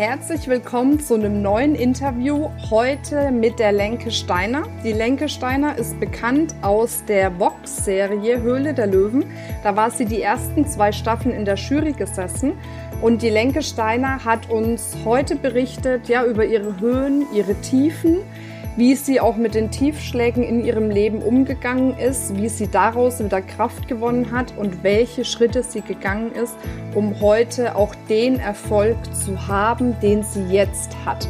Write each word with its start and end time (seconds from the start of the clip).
Herzlich 0.00 0.48
willkommen 0.48 0.98
zu 0.98 1.12
einem 1.12 1.42
neuen 1.42 1.74
Interview 1.74 2.48
heute 2.70 3.30
mit 3.30 3.58
der 3.58 3.70
Lenke 3.70 4.10
Steiner. 4.10 4.62
Die 4.82 4.92
Lenke 4.92 5.28
Steiner 5.28 5.76
ist 5.76 6.00
bekannt 6.00 6.54
aus 6.62 7.04
der 7.04 7.38
Vox-Serie 7.38 8.40
Höhle 8.40 8.72
der 8.72 8.86
Löwen. 8.86 9.26
Da 9.62 9.76
war 9.76 9.90
sie 9.90 10.06
die 10.06 10.22
ersten 10.22 10.66
zwei 10.66 10.90
Staffeln 10.90 11.34
in 11.34 11.44
der 11.44 11.56
Jury 11.56 11.92
gesessen. 11.92 12.54
Und 13.02 13.20
die 13.20 13.28
Lenke 13.28 13.60
Steiner 13.60 14.24
hat 14.24 14.48
uns 14.48 14.96
heute 15.04 15.36
berichtet 15.36 16.08
ja, 16.08 16.24
über 16.24 16.46
ihre 16.46 16.80
Höhen, 16.80 17.26
ihre 17.34 17.54
Tiefen 17.56 18.20
wie 18.76 18.94
sie 18.94 19.20
auch 19.20 19.36
mit 19.36 19.54
den 19.54 19.70
Tiefschlägen 19.70 20.42
in 20.42 20.64
ihrem 20.64 20.90
Leben 20.90 21.22
umgegangen 21.22 21.96
ist, 21.98 22.36
wie 22.36 22.48
sie 22.48 22.68
daraus 22.68 23.22
wieder 23.22 23.42
Kraft 23.42 23.88
gewonnen 23.88 24.30
hat 24.32 24.54
und 24.56 24.82
welche 24.82 25.24
Schritte 25.24 25.62
sie 25.62 25.82
gegangen 25.82 26.32
ist, 26.32 26.54
um 26.94 27.20
heute 27.20 27.76
auch 27.76 27.94
den 28.08 28.38
Erfolg 28.38 28.96
zu 29.14 29.48
haben, 29.48 29.98
den 30.00 30.22
sie 30.22 30.44
jetzt 30.44 30.96
hat. 31.04 31.28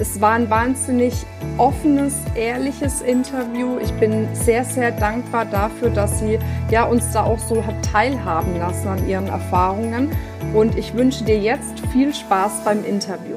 Es 0.00 0.18
war 0.18 0.32
ein 0.32 0.48
wahnsinnig 0.48 1.12
offenes, 1.58 2.14
ehrliches 2.34 3.02
Interview. 3.02 3.78
Ich 3.82 3.92
bin 3.94 4.28
sehr, 4.32 4.64
sehr 4.64 4.92
dankbar 4.92 5.44
dafür, 5.44 5.90
dass 5.90 6.20
sie 6.20 6.38
ja, 6.70 6.84
uns 6.84 7.12
da 7.12 7.24
auch 7.24 7.38
so 7.38 7.64
hat 7.66 7.74
teilhaben 7.84 8.56
lassen 8.56 8.88
an 8.88 9.06
ihren 9.06 9.26
Erfahrungen. 9.26 10.10
Und 10.54 10.78
ich 10.78 10.94
wünsche 10.94 11.24
dir 11.24 11.38
jetzt 11.38 11.80
viel 11.92 12.14
Spaß 12.14 12.64
beim 12.64 12.82
Interview. 12.82 13.36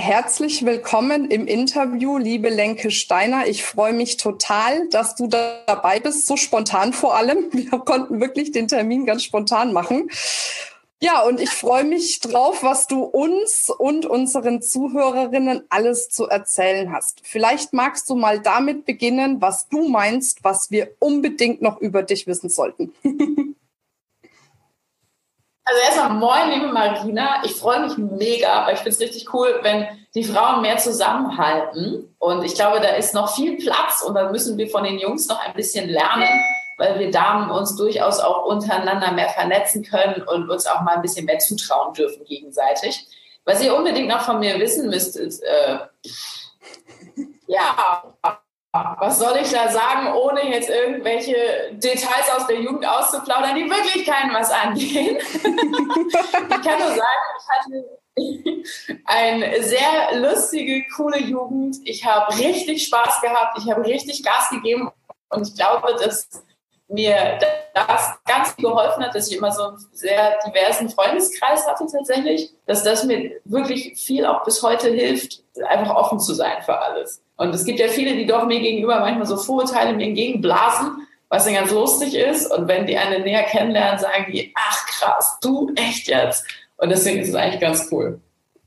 Herzlich 0.00 0.64
willkommen 0.64 1.28
im 1.28 1.48
Interview, 1.48 2.18
liebe 2.18 2.48
Lenke 2.48 2.92
Steiner. 2.92 3.48
Ich 3.48 3.64
freue 3.64 3.92
mich 3.92 4.16
total, 4.16 4.88
dass 4.88 5.16
du 5.16 5.26
da 5.26 5.64
dabei 5.66 5.98
bist, 5.98 6.26
so 6.26 6.36
spontan 6.36 6.92
vor 6.92 7.16
allem. 7.16 7.48
Wir 7.52 7.70
konnten 7.70 8.20
wirklich 8.20 8.52
den 8.52 8.68
Termin 8.68 9.06
ganz 9.06 9.24
spontan 9.24 9.72
machen. 9.72 10.08
Ja, 11.00 11.22
und 11.22 11.40
ich 11.40 11.50
freue 11.50 11.84
mich 11.84 12.20
drauf, 12.20 12.62
was 12.62 12.86
du 12.86 13.02
uns 13.02 13.70
und 13.70 14.06
unseren 14.06 14.62
Zuhörerinnen 14.62 15.64
alles 15.68 16.08
zu 16.08 16.26
erzählen 16.26 16.92
hast. 16.92 17.20
Vielleicht 17.24 17.72
magst 17.72 18.08
du 18.08 18.14
mal 18.14 18.40
damit 18.40 18.84
beginnen, 18.84 19.40
was 19.40 19.68
du 19.68 19.88
meinst, 19.88 20.42
was 20.42 20.70
wir 20.70 20.90
unbedingt 21.00 21.60
noch 21.60 21.80
über 21.80 22.02
dich 22.02 22.26
wissen 22.26 22.48
sollten. 22.48 22.94
Also 25.68 25.82
erstmal 25.82 26.18
moin, 26.18 26.50
liebe 26.50 26.72
Marina. 26.72 27.42
Ich 27.44 27.54
freue 27.54 27.80
mich 27.80 27.98
mega, 27.98 28.66
weil 28.66 28.74
ich 28.74 28.80
finde 28.80 28.94
es 28.94 29.00
richtig 29.00 29.34
cool, 29.34 29.58
wenn 29.60 29.86
die 30.14 30.24
Frauen 30.24 30.62
mehr 30.62 30.78
zusammenhalten. 30.78 32.14
Und 32.18 32.42
ich 32.42 32.54
glaube, 32.54 32.80
da 32.80 32.88
ist 32.88 33.12
noch 33.12 33.34
viel 33.34 33.58
Platz 33.58 34.02
und 34.02 34.14
da 34.14 34.30
müssen 34.30 34.56
wir 34.56 34.70
von 34.70 34.84
den 34.84 34.98
Jungs 34.98 35.28
noch 35.28 35.38
ein 35.44 35.52
bisschen 35.52 35.90
lernen, 35.90 36.28
weil 36.78 36.98
wir 36.98 37.10
Damen 37.10 37.50
uns 37.50 37.76
durchaus 37.76 38.18
auch 38.18 38.46
untereinander 38.46 39.12
mehr 39.12 39.28
vernetzen 39.28 39.84
können 39.84 40.22
und 40.22 40.48
uns 40.48 40.66
auch 40.66 40.80
mal 40.80 40.96
ein 40.96 41.02
bisschen 41.02 41.26
mehr 41.26 41.38
zutrauen 41.38 41.92
dürfen 41.92 42.24
gegenseitig. 42.24 43.06
Was 43.44 43.62
ihr 43.62 43.76
unbedingt 43.76 44.08
noch 44.08 44.22
von 44.22 44.40
mir 44.40 44.58
wissen 44.58 44.88
müsst, 44.88 45.16
ist, 45.16 45.42
äh, 45.42 45.78
ja, 47.46 48.04
was 48.72 49.18
soll 49.18 49.36
ich 49.40 49.50
da 49.50 49.68
sagen, 49.68 50.12
ohne 50.14 50.50
jetzt 50.50 50.68
irgendwelche 50.68 51.34
Details 51.72 52.30
aus 52.36 52.46
der 52.46 52.60
Jugend 52.60 52.86
auszuplaudern, 52.86 53.56
die 53.56 53.68
wirklich 53.68 54.04
keinen 54.04 54.34
was 54.34 54.50
angehen? 54.50 55.16
ich 55.32 55.42
kann 55.42 56.78
nur 56.78 56.94
sagen, 56.94 57.24
ich 57.38 57.48
hatte 57.48 57.98
eine 59.04 59.62
sehr 59.62 60.20
lustige, 60.20 60.84
coole 60.94 61.18
Jugend. 61.18 61.76
Ich 61.84 62.04
habe 62.04 62.36
richtig 62.36 62.86
Spaß 62.86 63.20
gehabt, 63.22 63.58
ich 63.58 63.70
habe 63.70 63.84
richtig 63.84 64.22
Gas 64.22 64.50
gegeben 64.50 64.90
und 65.30 65.48
ich 65.48 65.54
glaube, 65.54 65.94
dass 66.02 66.28
mir 66.88 67.38
das 67.74 68.18
ganz 68.24 68.56
geholfen 68.56 69.04
hat, 69.04 69.14
dass 69.14 69.30
ich 69.30 69.36
immer 69.36 69.52
so 69.52 69.62
einen 69.64 69.78
sehr 69.92 70.38
diversen 70.46 70.88
Freundeskreis 70.88 71.66
hatte 71.66 71.86
tatsächlich, 71.90 72.50
dass 72.66 72.82
das 72.82 73.04
mir 73.04 73.40
wirklich 73.44 73.94
viel 74.00 74.24
auch 74.24 74.42
bis 74.44 74.62
heute 74.62 74.88
hilft, 74.88 75.42
einfach 75.66 75.94
offen 75.94 76.18
zu 76.18 76.34
sein 76.34 76.62
für 76.62 76.78
alles. 76.78 77.22
Und 77.38 77.54
es 77.54 77.64
gibt 77.64 77.78
ja 77.78 77.88
viele, 77.88 78.16
die 78.16 78.26
doch 78.26 78.44
mir 78.46 78.60
gegenüber 78.60 79.00
manchmal 79.00 79.26
so 79.26 79.36
Vorurteile 79.36 79.96
mir 79.96 80.06
entgegenblasen, 80.06 81.06
was 81.28 81.44
dann 81.44 81.54
ganz 81.54 81.70
lustig 81.70 82.14
ist. 82.14 82.52
Und 82.52 82.68
wenn 82.68 82.86
die 82.86 82.98
eine 82.98 83.20
näher 83.20 83.44
kennenlernen, 83.44 83.98
sagen 83.98 84.30
die, 84.32 84.52
ach 84.56 84.86
krass, 84.86 85.38
du 85.40 85.72
echt 85.76 86.08
jetzt. 86.08 86.44
Und 86.76 86.90
deswegen 86.90 87.20
ist 87.20 87.28
es 87.28 87.34
eigentlich 87.34 87.60
ganz 87.60 87.88
cool. 87.90 88.20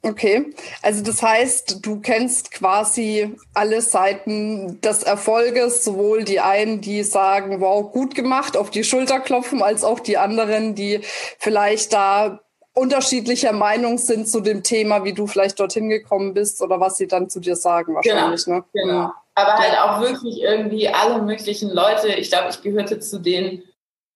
Okay, 0.04 0.48
also 0.82 1.04
das 1.04 1.22
heißt, 1.22 1.86
du 1.86 2.00
kennst 2.00 2.50
quasi 2.52 3.36
alle 3.54 3.82
Seiten 3.82 4.82
des 4.82 5.04
Erfolges, 5.04 5.84
sowohl 5.84 6.24
die 6.24 6.40
einen, 6.40 6.82
die 6.82 7.04
sagen, 7.04 7.62
wow, 7.62 7.92
gut 7.92 8.16
gemacht, 8.16 8.58
auf 8.58 8.72
die 8.72 8.84
Schulter 8.84 9.20
klopfen, 9.20 9.62
als 9.62 9.84
auch 9.84 10.00
die 10.00 10.18
anderen, 10.18 10.74
die 10.74 11.02
vielleicht 11.38 11.94
da 11.94 12.40
unterschiedlicher 12.74 13.52
Meinung 13.52 13.98
sind 13.98 14.28
zu 14.28 14.42
dem 14.42 14.64
Thema, 14.64 15.04
wie 15.04 15.14
du 15.14 15.28
vielleicht 15.28 15.60
dorthin 15.60 15.90
gekommen 15.90 16.34
bist 16.34 16.62
oder 16.62 16.80
was 16.80 16.98
sie 16.98 17.08
dann 17.08 17.30
zu 17.30 17.40
dir 17.40 17.56
sagen 17.56 17.96
wahrscheinlich. 17.96 18.46
Genau, 18.46 18.58
ne? 18.58 18.64
genau. 18.74 18.94
Ja. 18.94 19.16
Aber 19.36 19.54
halt 19.54 19.78
auch 19.80 20.02
wirklich 20.02 20.42
irgendwie 20.42 20.90
alle 20.90 21.22
möglichen 21.22 21.70
Leute. 21.70 22.10
Ich 22.10 22.30
glaube, 22.30 22.50
ich 22.50 22.62
gehörte 22.62 23.00
zu 23.00 23.20
denen, 23.20 23.64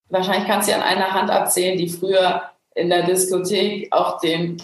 wahrscheinlich 0.10 0.48
kannst 0.48 0.70
du 0.70 0.76
an 0.76 0.82
einer 0.82 1.14
Hand 1.14 1.30
abzählen, 1.30 1.78
die 1.78 1.90
früher 1.90 2.44
in 2.76 2.90
der 2.90 3.04
Diskothek 3.04 3.88
auch 3.92 4.20
den 4.20 4.62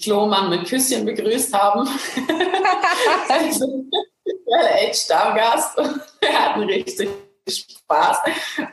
Klomann 0.00 0.50
mit 0.50 0.66
Küsschen 0.66 1.04
begrüßt 1.04 1.54
haben. 1.54 1.88
also, 3.28 3.84
er 4.46 4.82
echt 4.82 4.96
Stammgast 4.96 5.78
und 5.78 6.00
wir 6.20 6.38
hatten 6.38 6.62
richtig 6.62 7.08
Spaß. 7.48 8.18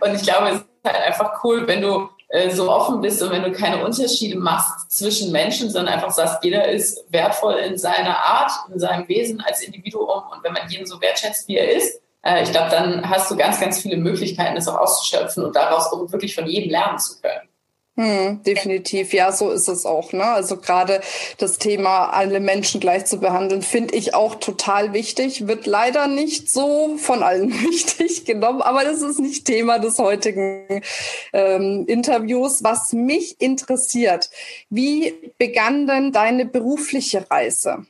Und 0.01 0.15
ich 0.15 0.23
glaube, 0.23 0.49
es 0.49 0.55
ist 0.55 0.67
halt 0.85 1.03
einfach 1.03 1.43
cool, 1.43 1.67
wenn 1.67 1.81
du 1.81 2.09
äh, 2.29 2.51
so 2.51 2.71
offen 2.71 3.01
bist 3.01 3.21
und 3.23 3.31
wenn 3.31 3.43
du 3.43 3.51
keine 3.51 3.83
Unterschiede 3.83 4.37
machst 4.37 4.91
zwischen 4.91 5.31
Menschen, 5.31 5.69
sondern 5.69 5.95
einfach 5.95 6.11
sagst, 6.11 6.43
jeder 6.43 6.67
ist 6.67 7.03
wertvoll 7.09 7.55
in 7.55 7.77
seiner 7.77 8.17
Art, 8.17 8.51
in 8.71 8.79
seinem 8.79 9.07
Wesen 9.07 9.41
als 9.41 9.61
Individuum 9.61 10.23
und 10.31 10.43
wenn 10.43 10.53
man 10.53 10.69
jeden 10.69 10.85
so 10.85 11.01
wertschätzt, 11.01 11.47
wie 11.47 11.57
er 11.57 11.71
ist, 11.71 11.99
äh, 12.23 12.43
ich 12.43 12.51
glaube, 12.51 12.69
dann 12.69 13.09
hast 13.09 13.31
du 13.31 13.35
ganz, 13.35 13.59
ganz 13.59 13.81
viele 13.81 13.97
Möglichkeiten, 13.97 14.55
das 14.55 14.67
auch 14.67 14.77
auszuschöpfen 14.77 15.43
und 15.43 15.55
daraus 15.55 15.91
auch 15.91 16.11
wirklich 16.11 16.35
von 16.35 16.45
jedem 16.45 16.69
lernen 16.69 16.99
zu 16.99 17.19
können. 17.19 17.48
Hm, 17.99 18.43
definitiv, 18.43 19.11
ja, 19.11 19.29
so 19.33 19.51
ist 19.51 19.67
es 19.67 19.85
auch. 19.85 20.13
Ne? 20.13 20.23
Also 20.23 20.55
gerade 20.55 21.01
das 21.37 21.57
Thema, 21.57 22.05
alle 22.05 22.39
Menschen 22.39 22.79
gleich 22.79 23.03
zu 23.03 23.19
behandeln, 23.19 23.61
finde 23.61 23.93
ich 23.93 24.13
auch 24.13 24.35
total 24.35 24.93
wichtig. 24.93 25.47
Wird 25.47 25.65
leider 25.65 26.07
nicht 26.07 26.49
so 26.49 26.95
von 26.95 27.23
allen 27.23 27.51
wichtig 27.69 28.23
genommen, 28.23 28.61
aber 28.61 28.85
das 28.85 29.01
ist 29.01 29.19
nicht 29.19 29.43
Thema 29.43 29.79
des 29.79 29.99
heutigen 29.99 30.81
ähm, 31.33 31.83
Interviews. 31.87 32.63
Was 32.63 32.93
mich 32.93 33.41
interessiert, 33.41 34.29
wie 34.69 35.33
begann 35.37 35.85
denn 35.85 36.13
deine 36.13 36.45
berufliche 36.45 37.29
Reise? 37.29 37.85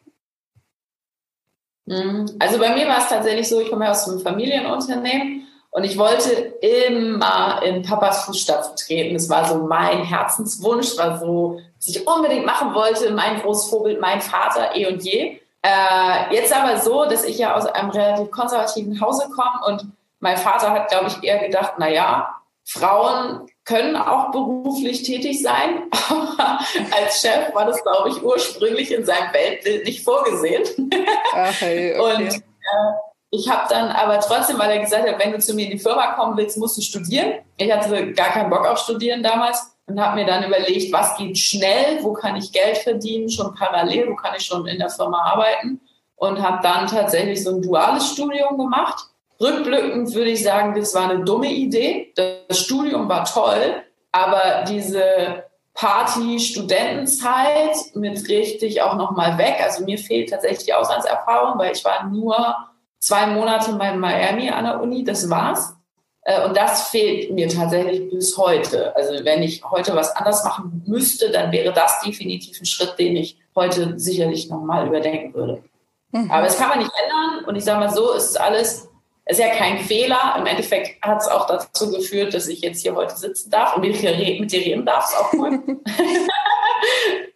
Hm, 1.87 2.35
also 2.39 2.57
bei 2.57 2.73
mir 2.73 2.87
war 2.87 2.97
es 2.97 3.09
tatsächlich 3.09 3.47
so, 3.47 3.61
ich 3.61 3.69
komme 3.69 3.85
ja 3.85 3.91
aus 3.91 4.09
einem 4.09 4.21
Familienunternehmen 4.21 5.48
und 5.71 5.83
ich 5.83 5.97
wollte 5.97 6.31
immer 6.31 7.61
in 7.63 7.83
Papas 7.83 8.25
Fußstapfen 8.25 8.75
treten. 8.75 9.13
Das 9.13 9.29
war 9.29 9.45
so 9.45 9.55
mein 9.59 10.03
Herzenswunsch, 10.03 10.97
war 10.97 11.19
so, 11.19 11.59
was 11.77 11.87
ich 11.87 12.07
unbedingt 12.07 12.45
machen 12.45 12.73
wollte. 12.73 13.11
Mein 13.11 13.39
großes 13.39 13.69
Vorbild, 13.69 14.01
mein 14.01 14.21
Vater, 14.21 14.75
eh 14.75 14.87
und 14.87 15.03
je. 15.03 15.39
Äh, 15.61 16.33
jetzt 16.33 16.55
aber 16.55 16.77
so, 16.79 17.05
dass 17.05 17.23
ich 17.23 17.37
ja 17.37 17.55
aus 17.55 17.65
einem 17.65 17.91
relativ 17.91 18.31
konservativen 18.31 18.99
Hause 18.99 19.29
komme 19.29 19.65
und 19.67 19.91
mein 20.19 20.37
Vater 20.37 20.71
hat, 20.71 20.89
glaube 20.89 21.07
ich, 21.07 21.23
eher 21.23 21.39
gedacht, 21.39 21.73
na 21.77 21.89
ja, 21.89 22.35
Frauen 22.65 23.47
können 23.65 23.95
auch 23.95 24.31
beruflich 24.31 25.03
tätig 25.03 25.41
sein. 25.41 25.89
als 26.91 27.21
Chef 27.21 27.53
war 27.53 27.65
das, 27.65 27.81
glaube 27.83 28.09
ich, 28.09 28.23
ursprünglich 28.23 28.91
in 28.91 29.05
seinem 29.05 29.33
Weltbild 29.33 29.85
nicht 29.85 30.03
vorgesehen. 30.03 30.89
Ach, 31.33 31.61
hey, 31.61 31.97
okay. 31.97 32.23
Und 32.23 32.35
äh, 32.35 33.08
ich 33.31 33.47
habe 33.47 33.67
dann 33.69 33.89
aber 33.89 34.19
trotzdem, 34.19 34.57
weil 34.57 34.71
er 34.71 34.79
gesagt 34.79 35.07
hat, 35.07 35.23
wenn 35.23 35.31
du 35.31 35.39
zu 35.39 35.53
mir 35.53 35.65
in 35.65 35.71
die 35.71 35.79
Firma 35.79 36.13
kommen 36.13 36.35
willst, 36.35 36.57
musst 36.57 36.77
du 36.77 36.81
studieren. 36.81 37.33
Ich 37.57 37.71
hatte 37.71 38.11
gar 38.13 38.29
keinen 38.29 38.49
Bock 38.49 38.65
auf 38.65 38.79
Studieren 38.79 39.21
damals 39.21 39.77
und 39.85 39.99
habe 39.99 40.15
mir 40.15 40.25
dann 40.25 40.43
überlegt, 40.43 40.91
was 40.91 41.15
geht 41.15 41.37
schnell, 41.37 42.03
wo 42.03 42.13
kann 42.13 42.35
ich 42.35 42.51
Geld 42.51 42.79
verdienen, 42.79 43.29
schon 43.29 43.53
parallel, 43.53 44.09
wo 44.09 44.15
kann 44.15 44.33
ich 44.35 44.45
schon 44.45 44.65
in 44.65 44.79
der 44.79 44.89
Firma 44.89 45.21
arbeiten 45.21 45.79
und 46.15 46.41
habe 46.41 46.59
dann 46.63 46.87
tatsächlich 46.87 47.43
so 47.43 47.51
ein 47.51 47.61
duales 47.61 48.11
Studium 48.11 48.57
gemacht. 48.57 49.05
Rückblickend 49.39 50.13
würde 50.15 50.31
ich 50.31 50.43
sagen, 50.43 50.73
das 50.75 50.95
war 50.95 51.09
eine 51.09 51.23
dumme 51.23 51.51
Idee. 51.51 52.11
Das 52.15 52.59
Studium 52.59 53.07
war 53.07 53.25
toll, 53.25 53.83
aber 54.11 54.65
diese 54.67 55.43
Party-Studentenzeit 55.75 57.77
mit 57.93 58.27
richtig 58.27 58.81
auch 58.81 58.95
nochmal 58.95 59.37
weg. 59.37 59.57
Also 59.63 59.85
mir 59.85 59.99
fehlt 59.99 60.31
tatsächlich 60.31 60.65
die 60.65 60.73
Auslandserfahrung, 60.73 61.57
weil 61.57 61.71
ich 61.71 61.85
war 61.85 62.03
nur 62.07 62.68
zwei 62.99 63.27
Monate 63.27 63.73
bei 63.73 63.95
Miami 63.95 64.49
an 64.49 64.65
der 64.65 64.81
Uni, 64.81 65.03
das 65.03 65.29
war's. 65.29 65.75
Äh, 66.23 66.45
und 66.45 66.55
das 66.55 66.89
fehlt 66.89 67.31
mir 67.31 67.47
tatsächlich 67.49 68.09
bis 68.09 68.37
heute. 68.37 68.95
Also 68.95 69.23
wenn 69.25 69.41
ich 69.41 69.63
heute 69.63 69.95
was 69.95 70.15
anders 70.15 70.43
machen 70.43 70.83
müsste, 70.85 71.31
dann 71.31 71.51
wäre 71.51 71.73
das 71.73 72.01
definitiv 72.01 72.59
ein 72.59 72.65
Schritt, 72.65 72.99
den 72.99 73.15
ich 73.15 73.37
heute 73.55 73.97
sicherlich 73.97 74.49
nochmal 74.49 74.87
überdenken 74.87 75.33
würde. 75.33 75.63
Mhm. 76.11 76.29
Aber 76.29 76.47
es 76.47 76.57
kann 76.57 76.69
man 76.69 76.79
nicht 76.79 76.91
ändern. 77.03 77.45
Und 77.45 77.55
ich 77.55 77.63
sage 77.63 77.79
mal 77.79 77.89
so, 77.89 78.13
es 78.13 78.25
ist 78.25 78.39
alles, 78.39 78.89
es 79.25 79.39
ist 79.39 79.45
ja 79.45 79.55
kein 79.55 79.79
Fehler. 79.79 80.35
Im 80.37 80.45
Endeffekt 80.45 81.01
hat 81.01 81.21
es 81.21 81.27
auch 81.27 81.47
dazu 81.47 81.91
geführt, 81.91 82.33
dass 82.33 82.47
ich 82.47 82.61
jetzt 82.61 82.81
hier 82.81 82.95
heute 82.95 83.15
sitzen 83.15 83.49
darf 83.49 83.75
und 83.75 83.81
mit 83.81 84.01
dir 84.01 84.11
reden 84.11 84.85
darf. 84.85 85.05
Ist 85.05 85.17
auch 85.17 85.33
cool. 85.33 85.61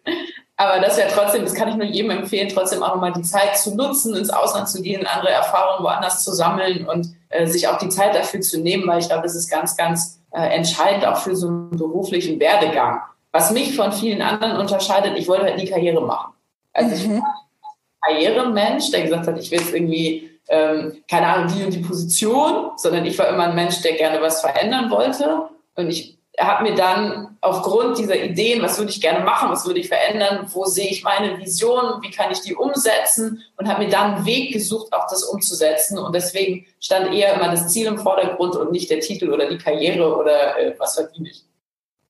Aber 0.56 0.80
das 0.80 0.96
wäre 0.96 1.10
trotzdem, 1.10 1.42
das 1.42 1.54
kann 1.54 1.68
ich 1.68 1.74
nur 1.74 1.86
jedem 1.86 2.10
empfehlen, 2.10 2.48
trotzdem 2.48 2.82
auch 2.82 2.94
nochmal 2.94 3.12
die 3.12 3.22
Zeit 3.22 3.58
zu 3.58 3.74
nutzen, 3.74 4.14
ins 4.14 4.30
Ausland 4.30 4.68
zu 4.68 4.82
gehen, 4.82 5.04
andere 5.06 5.30
Erfahrungen 5.30 5.84
woanders 5.84 6.22
zu 6.22 6.32
sammeln 6.32 6.86
und 6.86 7.08
äh, 7.28 7.46
sich 7.46 7.66
auch 7.66 7.78
die 7.78 7.88
Zeit 7.88 8.14
dafür 8.14 8.40
zu 8.40 8.60
nehmen, 8.60 8.86
weil 8.86 9.00
ich 9.00 9.08
glaube, 9.08 9.24
das 9.24 9.34
ist 9.34 9.50
ganz, 9.50 9.76
ganz 9.76 10.20
äh, 10.30 10.54
entscheidend 10.54 11.06
auch 11.06 11.16
für 11.16 11.34
so 11.34 11.48
einen 11.48 11.70
beruflichen 11.70 12.38
Werdegang. 12.38 13.00
Was 13.32 13.50
mich 13.50 13.74
von 13.74 13.92
vielen 13.92 14.22
anderen 14.22 14.56
unterscheidet, 14.56 15.18
ich 15.18 15.26
wollte 15.26 15.44
halt 15.44 15.60
die 15.60 15.68
Karriere 15.68 16.00
machen. 16.00 16.34
Also 16.72 16.94
ich 16.94 17.08
mhm. 17.08 17.20
war 17.20 17.46
ein 18.02 18.14
Karrieremensch, 18.14 18.92
der 18.92 19.02
gesagt 19.02 19.26
hat, 19.26 19.36
ich 19.38 19.50
will 19.50 19.58
jetzt 19.58 19.74
irgendwie, 19.74 20.38
ähm, 20.48 21.02
keine 21.10 21.26
Ahnung, 21.26 21.52
die 21.52 21.64
und 21.64 21.74
die 21.74 21.80
Position, 21.80 22.70
sondern 22.76 23.04
ich 23.06 23.18
war 23.18 23.28
immer 23.28 23.48
ein 23.48 23.56
Mensch, 23.56 23.82
der 23.82 23.94
gerne 23.94 24.20
was 24.22 24.40
verändern 24.40 24.88
wollte. 24.88 25.48
Und 25.74 25.90
ich 25.90 26.13
habe 26.38 26.64
mir 26.64 26.74
dann 26.74 27.36
aufgrund 27.40 27.98
dieser 27.98 28.16
Ideen, 28.16 28.62
was 28.62 28.78
würde 28.78 28.90
ich 28.90 29.00
gerne 29.00 29.24
machen, 29.24 29.50
was 29.50 29.66
würde 29.66 29.80
ich 29.80 29.88
verändern, 29.88 30.50
wo 30.52 30.64
sehe 30.64 30.88
ich 30.88 31.04
meine 31.04 31.38
Vision, 31.38 32.02
wie 32.02 32.10
kann 32.10 32.32
ich 32.32 32.40
die 32.40 32.54
umsetzen 32.54 33.42
und 33.56 33.68
habe 33.68 33.84
mir 33.84 33.90
dann 33.90 34.14
einen 34.14 34.26
Weg 34.26 34.52
gesucht, 34.52 34.92
auch 34.92 35.06
das 35.08 35.22
umzusetzen. 35.22 35.98
Und 35.98 36.14
deswegen 36.14 36.66
stand 36.80 37.14
eher 37.14 37.34
immer 37.34 37.50
das 37.50 37.68
Ziel 37.68 37.86
im 37.86 37.98
Vordergrund 37.98 38.56
und 38.56 38.72
nicht 38.72 38.90
der 38.90 39.00
Titel 39.00 39.32
oder 39.32 39.48
die 39.48 39.58
Karriere 39.58 40.16
oder 40.16 40.58
äh, 40.58 40.74
was 40.78 40.94
verdiene 40.94 41.30
ich. 41.30 41.44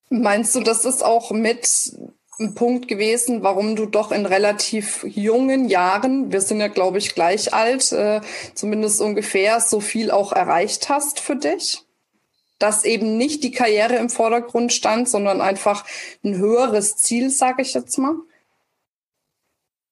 Meinst 0.08 0.54
du, 0.54 0.60
das 0.60 0.84
ist 0.84 1.04
auch 1.04 1.30
mit 1.30 1.92
ein 2.38 2.54
Punkt 2.54 2.88
gewesen, 2.88 3.42
warum 3.42 3.76
du 3.76 3.86
doch 3.86 4.10
in 4.10 4.26
relativ 4.26 5.04
jungen 5.04 5.68
Jahren, 5.68 6.32
wir 6.32 6.40
sind 6.40 6.60
ja, 6.60 6.68
glaube 6.68 6.98
ich, 6.98 7.14
gleich 7.14 7.52
alt, 7.52 7.92
äh, 7.92 8.20
zumindest 8.54 9.00
ungefähr, 9.00 9.60
so 9.60 9.80
viel 9.80 10.10
auch 10.10 10.32
erreicht 10.32 10.88
hast 10.88 11.20
für 11.20 11.36
dich? 11.36 11.84
Dass 12.64 12.87
eben 12.87 13.19
nicht 13.19 13.44
die 13.44 13.52
Karriere 13.52 13.96
im 13.96 14.08
Vordergrund 14.08 14.72
stand, 14.72 15.06
sondern 15.06 15.43
einfach 15.43 15.84
ein 16.25 16.38
höheres 16.38 16.96
Ziel, 16.96 17.28
sage 17.28 17.61
ich 17.61 17.75
jetzt 17.75 17.99
mal? 17.99 18.14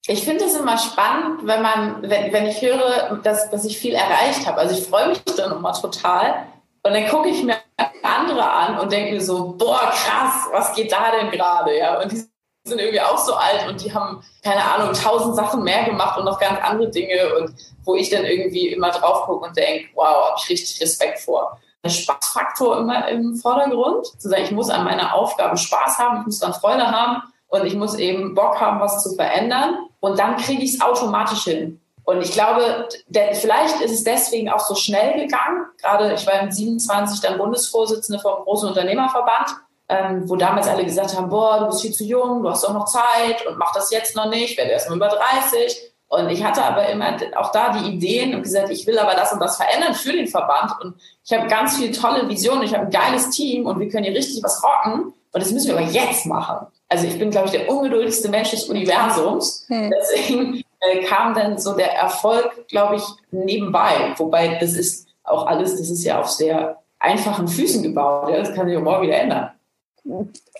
Ich 0.06 0.24
finde 0.24 0.46
es 0.46 0.56
immer 0.56 0.78
spannend, 0.78 1.46
wenn 1.46 1.60
man, 1.60 2.02
wenn, 2.02 2.32
wenn 2.32 2.46
ich 2.46 2.62
höre, 2.62 3.20
dass, 3.22 3.50
dass 3.50 3.66
ich 3.66 3.76
viel 3.76 3.92
erreicht 3.92 4.46
habe. 4.46 4.56
Also 4.56 4.74
ich 4.74 4.86
freue 4.86 5.08
mich 5.08 5.22
dann 5.36 5.52
immer 5.52 5.74
total, 5.74 6.46
und 6.84 6.94
dann 6.94 7.06
gucke 7.08 7.28
ich 7.28 7.42
mir 7.42 7.56
andere 8.02 8.50
an 8.50 8.78
und 8.78 8.90
denke 8.90 9.12
mir 9.12 9.20
so, 9.20 9.54
boah, 9.56 9.92
krass, 9.94 10.48
was 10.50 10.74
geht 10.74 10.90
da 10.90 11.12
denn 11.12 11.30
gerade? 11.30 11.78
Ja? 11.78 12.00
Und 12.00 12.10
die 12.10 12.16
sind 12.64 12.80
irgendwie 12.80 13.00
auch 13.00 13.18
so 13.18 13.34
alt 13.34 13.68
und 13.68 13.82
die 13.82 13.92
haben, 13.94 14.24
keine 14.42 14.64
Ahnung, 14.64 14.92
tausend 14.92 15.36
Sachen 15.36 15.62
mehr 15.62 15.84
gemacht 15.84 16.18
und 16.18 16.24
noch 16.24 16.40
ganz 16.40 16.60
andere 16.60 16.90
Dinge 16.90 17.36
und 17.36 17.54
wo 17.84 17.94
ich 17.94 18.10
dann 18.10 18.24
irgendwie 18.24 18.68
immer 18.68 18.90
drauf 18.90 19.26
gucke 19.26 19.46
und 19.46 19.56
denke, 19.56 19.90
wow, 19.94 20.28
habe 20.28 20.40
ich 20.42 20.50
richtig 20.50 20.80
Respekt 20.80 21.20
vor. 21.20 21.60
Spaßfaktor 21.90 22.78
immer 22.78 23.08
im 23.08 23.36
Vordergrund, 23.36 24.06
zu 24.06 24.28
sagen, 24.28 24.42
ich 24.44 24.50
muss 24.52 24.70
an 24.70 24.84
meiner 24.84 25.14
Aufgabe 25.14 25.56
Spaß 25.56 25.98
haben, 25.98 26.20
ich 26.20 26.26
muss 26.26 26.38
dann 26.38 26.54
Freude 26.54 26.90
haben 26.90 27.22
und 27.48 27.64
ich 27.64 27.74
muss 27.74 27.94
eben 27.96 28.34
Bock 28.34 28.60
haben, 28.60 28.80
was 28.80 29.02
zu 29.02 29.14
verändern 29.14 29.78
und 30.00 30.18
dann 30.18 30.36
kriege 30.36 30.62
ich 30.62 30.74
es 30.74 30.80
automatisch 30.80 31.44
hin. 31.44 31.80
Und 32.04 32.20
ich 32.20 32.32
glaube, 32.32 32.88
vielleicht 33.12 33.80
ist 33.80 33.92
es 33.92 34.04
deswegen 34.04 34.50
auch 34.50 34.58
so 34.58 34.74
schnell 34.74 35.20
gegangen. 35.20 35.66
Gerade 35.80 36.12
ich 36.14 36.26
war 36.26 36.40
im 36.40 36.50
27 36.50 37.20
dann 37.20 37.38
Bundesvorsitzende 37.38 38.20
vom 38.20 38.42
großen 38.42 38.68
Unternehmerverband, 38.68 39.50
ähm, 39.88 40.28
wo 40.28 40.34
damals 40.36 40.66
alle 40.66 40.84
gesagt 40.84 41.16
haben, 41.16 41.28
boah, 41.28 41.60
du 41.60 41.66
bist 41.66 41.82
viel 41.82 41.92
zu 41.92 42.04
jung, 42.04 42.42
du 42.42 42.50
hast 42.50 42.64
doch 42.64 42.74
noch 42.74 42.86
Zeit 42.86 43.46
und 43.46 43.56
mach 43.56 43.72
das 43.72 43.92
jetzt 43.92 44.16
noch 44.16 44.28
nicht, 44.28 44.58
werde 44.58 44.72
erst 44.72 44.88
mal 44.88 44.96
über 44.96 45.08
30. 45.08 45.91
Und 46.12 46.28
ich 46.28 46.44
hatte 46.44 46.62
aber 46.62 46.90
immer 46.90 47.16
auch 47.36 47.52
da 47.52 47.72
die 47.72 47.88
Ideen 47.88 48.34
und 48.34 48.42
gesagt, 48.42 48.68
ich 48.68 48.86
will 48.86 48.98
aber 48.98 49.14
das 49.14 49.32
und 49.32 49.40
das 49.40 49.56
verändern 49.56 49.94
für 49.94 50.12
den 50.12 50.26
Verband. 50.26 50.72
Und 50.82 50.94
ich 51.24 51.32
habe 51.32 51.48
ganz 51.48 51.78
viele 51.78 51.90
tolle 51.90 52.28
Visionen, 52.28 52.64
ich 52.64 52.74
habe 52.74 52.84
ein 52.84 52.90
geiles 52.90 53.30
Team 53.30 53.64
und 53.64 53.80
wir 53.80 53.88
können 53.88 54.04
hier 54.04 54.14
richtig 54.14 54.42
was 54.42 54.62
rocken. 54.62 55.04
Und 55.04 55.42
das 55.42 55.50
müssen 55.52 55.68
wir 55.68 55.78
aber 55.78 55.90
jetzt 55.90 56.26
machen. 56.26 56.66
Also 56.90 57.06
ich 57.06 57.18
bin, 57.18 57.30
glaube 57.30 57.46
ich, 57.46 57.52
der 57.52 57.66
ungeduldigste 57.66 58.28
Mensch 58.28 58.50
des 58.50 58.68
Universums. 58.68 59.64
Hm. 59.68 59.90
Deswegen 59.90 60.62
äh, 60.80 61.02
kam 61.04 61.32
dann 61.34 61.56
so 61.56 61.74
der 61.74 61.94
Erfolg, 61.94 62.68
glaube 62.68 62.96
ich, 62.96 63.04
nebenbei. 63.30 64.12
Wobei 64.18 64.58
das 64.58 64.74
ist 64.74 65.08
auch 65.24 65.46
alles, 65.46 65.78
das 65.78 65.88
ist 65.88 66.04
ja 66.04 66.20
auf 66.20 66.28
sehr 66.28 66.76
einfachen 66.98 67.48
Füßen 67.48 67.82
gebaut. 67.82 68.28
Ja? 68.28 68.36
Das 68.36 68.52
kann 68.52 68.68
sich 68.68 68.76
auch 68.76 68.82
morgen 68.82 69.04
wieder 69.04 69.16
ändern. 69.16 69.51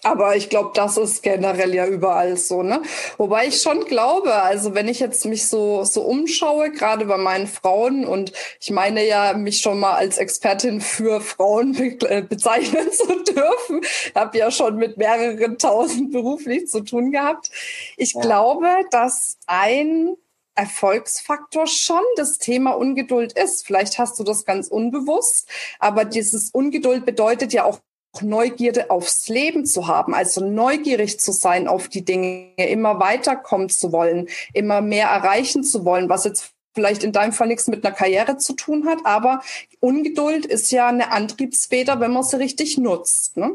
Aber 0.05 0.37
ich 0.37 0.49
glaube, 0.49 0.71
das 0.75 0.97
ist 0.97 1.23
generell 1.23 1.75
ja 1.75 1.87
überall 1.87 2.37
so, 2.37 2.63
ne? 2.63 2.81
Wobei 3.19 3.47
ich 3.49 3.61
schon 3.61 3.85
glaube, 3.85 4.35
also 4.35 4.75
wenn 4.75 4.87
ich 4.87 5.01
jetzt 5.01 5.25
mich 5.25 5.49
so, 5.49 5.83
so 5.83 6.03
umschaue, 6.03 6.71
gerade 6.71 7.07
bei 7.07 7.17
meinen 7.17 7.49
Frauen 7.49 8.07
und 8.07 8.33
ich 8.61 8.71
meine 8.71 9.05
ja, 9.05 9.33
mich 9.33 9.59
schon 9.59 9.81
mal 9.81 9.95
als 9.95 10.19
Expertin 10.19 10.81
für 10.81 11.21
Frauen 11.21 11.73
be 11.73 11.97
äh, 12.09 12.23
bezeichnen 12.23 12.91
zu 12.93 13.23
dürfen, 13.25 13.81
habe 14.15 14.39
ja 14.39 14.53
schon 14.53 14.77
mit 14.77 14.97
mehreren 14.97 15.59
tausend 15.59 16.13
beruflich 16.13 16.69
zu 16.69 16.81
tun 16.83 17.11
gehabt. 17.11 17.51
Ich 17.97 18.15
ja. 18.15 18.21
glaube, 18.21 18.69
dass 18.91 19.39
ein 19.47 20.17
Erfolgsfaktor 20.55 21.67
schon 21.67 22.03
das 22.17 22.39
Thema 22.39 22.73
Ungeduld 22.73 23.33
ist. 23.33 23.67
Vielleicht 23.67 23.99
hast 23.99 24.19
du 24.19 24.25
das 24.25 24.45
ganz 24.45 24.69
unbewusst, 24.69 25.49
aber 25.79 26.05
dieses 26.05 26.51
Ungeduld 26.51 27.07
bedeutet 27.07 27.53
ja 27.53 27.65
auch 27.65 27.81
Neugierde 28.21 28.91
aufs 28.91 29.29
Leben 29.29 29.65
zu 29.65 29.87
haben, 29.87 30.15
also 30.15 30.45
neugierig 30.45 31.19
zu 31.19 31.33
sein 31.33 31.67
auf 31.67 31.89
die 31.89 32.05
Dinge, 32.05 32.53
immer 32.57 33.01
weiterkommen 33.01 33.71
zu 33.71 33.91
wollen, 33.93 34.29
immer 34.53 34.83
mehr 34.83 35.09
erreichen 35.09 35.65
zu 35.65 35.85
wollen, 35.85 36.11
was 36.11 36.25
jetzt 36.25 36.53
vielleicht 36.75 37.05
in 37.05 37.13
deinem 37.13 37.33
Fall 37.33 37.49
nichts 37.49 37.69
mit 37.69 37.85
einer 37.85 37.95
Karriere 37.95 38.37
zu 38.37 38.55
tun 38.55 38.87
hat, 38.87 38.99
aber 39.05 39.41
Ungeduld 39.81 40.47
ist 40.47 40.71
ja 40.71 40.89
eine 40.89 41.11
Antriebsfeder, 41.11 42.01
wenn 42.01 42.13
man 42.13 42.23
sie 42.23 42.39
richtig 42.39 42.79
nutzt. 42.79 43.37
Ne? 43.37 43.53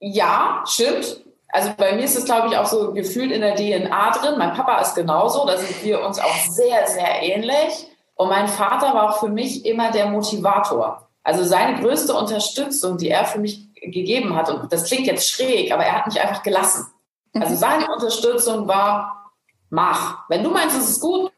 Ja, 0.00 0.64
stimmt. 0.66 1.24
Also 1.50 1.72
bei 1.76 1.94
mir 1.94 2.04
ist 2.04 2.16
es, 2.16 2.26
glaube 2.26 2.48
ich, 2.48 2.56
auch 2.56 2.66
so 2.66 2.92
gefühlt 2.92 3.32
in 3.32 3.40
der 3.40 3.56
DNA 3.56 4.10
drin. 4.12 4.38
Mein 4.38 4.52
Papa 4.52 4.80
ist 4.80 4.94
genauso, 4.94 5.46
da 5.46 5.56
sind 5.56 5.82
wir 5.82 6.04
uns 6.04 6.18
auch 6.18 6.36
sehr, 6.50 6.86
sehr 6.86 7.22
ähnlich. 7.22 7.88
Und 8.14 8.28
mein 8.28 8.48
Vater 8.48 8.94
war 8.94 9.10
auch 9.10 9.20
für 9.20 9.30
mich 9.30 9.64
immer 9.64 9.90
der 9.90 10.06
Motivator. 10.06 11.07
Also 11.28 11.44
seine 11.44 11.78
größte 11.78 12.14
Unterstützung, 12.14 12.96
die 12.96 13.10
er 13.10 13.26
für 13.26 13.38
mich 13.38 13.74
gegeben 13.74 14.34
hat, 14.34 14.48
und 14.48 14.72
das 14.72 14.84
klingt 14.84 15.06
jetzt 15.06 15.28
schräg, 15.28 15.70
aber 15.70 15.84
er 15.84 15.96
hat 15.96 16.06
mich 16.06 16.18
einfach 16.18 16.42
gelassen. 16.42 16.86
Also 17.34 17.50
mhm. 17.50 17.58
seine 17.58 17.92
Unterstützung 17.92 18.66
war, 18.66 19.30
mach. 19.68 20.20
Wenn 20.30 20.42
du 20.42 20.48
meinst, 20.48 20.78
es 20.78 20.88
ist 20.88 21.00
gut, 21.00 21.30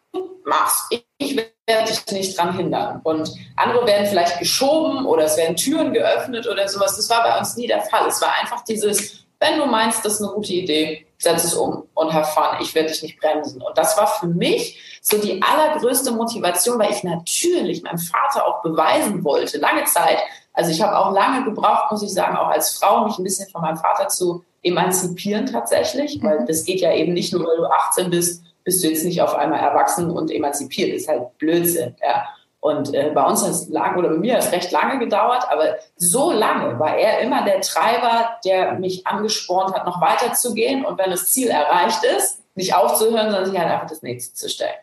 mach's. 0.45 0.87
Ich, 0.91 1.05
ich 1.19 1.37
werde 1.37 1.91
dich 1.91 2.07
nicht 2.13 2.39
dran 2.39 2.57
hindern. 2.57 3.01
Und 3.03 3.35
andere 3.57 3.85
werden 3.85 4.07
vielleicht 4.07 4.39
geschoben 4.39 5.07
oder 5.07 5.25
es 5.25 5.37
werden 5.37 5.57
Türen 5.57 5.93
geöffnet 5.93 6.47
oder 6.47 6.69
sowas. 6.69 6.95
Das 6.95 7.11
war 7.11 7.25
bei 7.25 7.37
uns 7.37 7.57
nie 7.57 7.67
der 7.67 7.83
Fall. 7.83 8.07
Es 8.07 8.23
war 8.23 8.33
einfach 8.41 8.63
dieses, 8.63 9.25
wenn 9.41 9.59
du 9.59 9.67
meinst, 9.67 10.05
das 10.05 10.15
ist 10.15 10.23
eine 10.23 10.33
gute 10.33 10.53
Idee, 10.53 11.07
setz 11.19 11.45
es 11.45 11.55
um 11.55 11.85
und 11.95 12.13
have 12.13 12.31
fun. 12.33 12.59
Ich 12.61 12.75
werde 12.75 12.91
dich 12.91 13.03
nicht 13.03 13.19
bremsen. 13.19 13.61
Und 13.63 13.77
das 13.77 13.97
war 13.97 14.07
für 14.07 14.27
mich 14.27 15.01
so 15.03 15.19
die 15.19 15.41
allergrößte 15.43 16.13
Motivation, 16.13 16.79
weil 16.79 16.93
ich 16.93 17.03
natürlich 17.03 17.83
meinem 17.83 17.99
Vater 17.99 18.47
auch 18.47 18.63
beweisen 18.63 19.25
wollte, 19.25 19.59
lange 19.59 19.85
Zeit. 19.85 20.19
Also 20.53 20.71
ich 20.71 20.83
habe 20.83 20.99
auch 20.99 21.13
lange 21.13 21.45
gebraucht, 21.45 21.91
muss 21.91 22.03
ich 22.03 22.13
sagen, 22.13 22.37
auch 22.37 22.49
als 22.49 22.77
Frau 22.77 23.05
mich 23.05 23.19
ein 23.19 23.25
bisschen 23.25 23.49
von 23.51 23.63
meinem 23.63 23.79
Vater 23.79 24.09
zu 24.09 24.45
emanzipieren 24.63 25.47
tatsächlich, 25.47 26.23
weil 26.23 26.41
mhm. 26.41 26.47
das 26.47 26.65
geht 26.65 26.81
ja 26.81 26.93
eben 26.93 27.15
nicht 27.15 27.33
nur, 27.33 27.47
weil 27.47 27.57
du 27.57 27.65
18 27.65 28.11
bist, 28.11 28.45
bist 28.65 28.85
du 28.85 28.89
jetzt 28.89 29.05
nicht 29.05 29.23
auf 29.23 29.35
einmal 29.35 29.61
erwachsen 29.61 30.11
und 30.11 30.31
emanzipiert. 30.31 30.91
Ist 30.91 31.09
halt 31.09 31.39
Blödsinn. 31.39 31.97
Ja. 32.03 32.25
Und 32.61 32.93
äh, 32.95 33.11
bei 33.15 33.25
uns 33.25 33.43
hat 33.43 33.51
es 33.51 33.69
lang, 33.69 33.97
oder 33.97 34.11
bei 34.11 34.17
mir 34.17 34.35
hat 34.35 34.45
es 34.45 34.53
recht 34.53 34.71
lange 34.71 34.99
gedauert, 34.99 35.45
aber 35.51 35.77
so 35.97 36.31
lange 36.31 36.79
war 36.79 36.95
er 36.95 37.21
immer 37.21 37.43
der 37.43 37.63
Treiber, 37.63 38.33
der 38.45 38.75
mich 38.75 39.07
angespornt 39.07 39.75
hat, 39.75 39.87
noch 39.87 40.01
weiterzugehen 40.01 40.85
und 40.85 40.99
wenn 40.99 41.11
das 41.11 41.29
Ziel 41.29 41.49
erreicht 41.49 42.05
ist, 42.05 42.43
nicht 42.55 42.75
aufzuhören, 42.75 43.31
sondern 43.31 43.47
sich 43.47 43.59
halt 43.59 43.71
einfach 43.71 43.89
das 43.89 44.03
nächste 44.03 44.35
zu 44.35 44.51
stellen. 44.51 44.77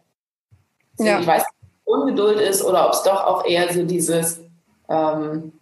Ja. 0.97 1.19
Ich 1.19 1.27
weiß 1.27 1.43
nicht, 1.43 1.53
ob 1.85 1.93
es 1.93 2.01
Ungeduld 2.01 2.39
ist 2.39 2.63
oder 2.63 2.87
ob 2.87 2.93
es 2.93 3.03
doch 3.03 3.23
auch 3.23 3.45
eher 3.45 3.71
so 3.71 3.83
dieses 3.83 4.41
ähm, 4.89 5.53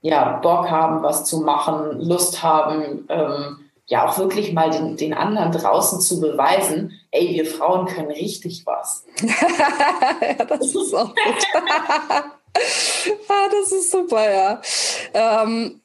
ja, 0.00 0.38
Bock 0.38 0.70
haben, 0.70 1.02
was 1.02 1.24
zu 1.26 1.40
machen, 1.40 2.00
Lust 2.00 2.42
haben, 2.42 3.04
ähm, 3.10 3.59
ja 3.90 4.08
auch 4.08 4.18
wirklich 4.18 4.52
mal 4.52 4.70
den, 4.70 4.96
den 4.96 5.12
anderen 5.12 5.50
draußen 5.50 6.00
zu 6.00 6.20
beweisen, 6.20 6.98
ey, 7.10 7.34
wir 7.34 7.44
Frauen 7.44 7.86
können 7.86 8.12
richtig 8.12 8.64
was. 8.64 9.04
ja, 9.20 10.44
das 10.44 10.74
ist 10.74 10.94
auch 10.94 11.12
gut. 11.12 11.46
ah, 13.28 13.48
das 13.50 13.72
ist 13.72 13.90
super, 13.90 14.32
ja. 14.32 14.62
Ähm, 15.12 15.80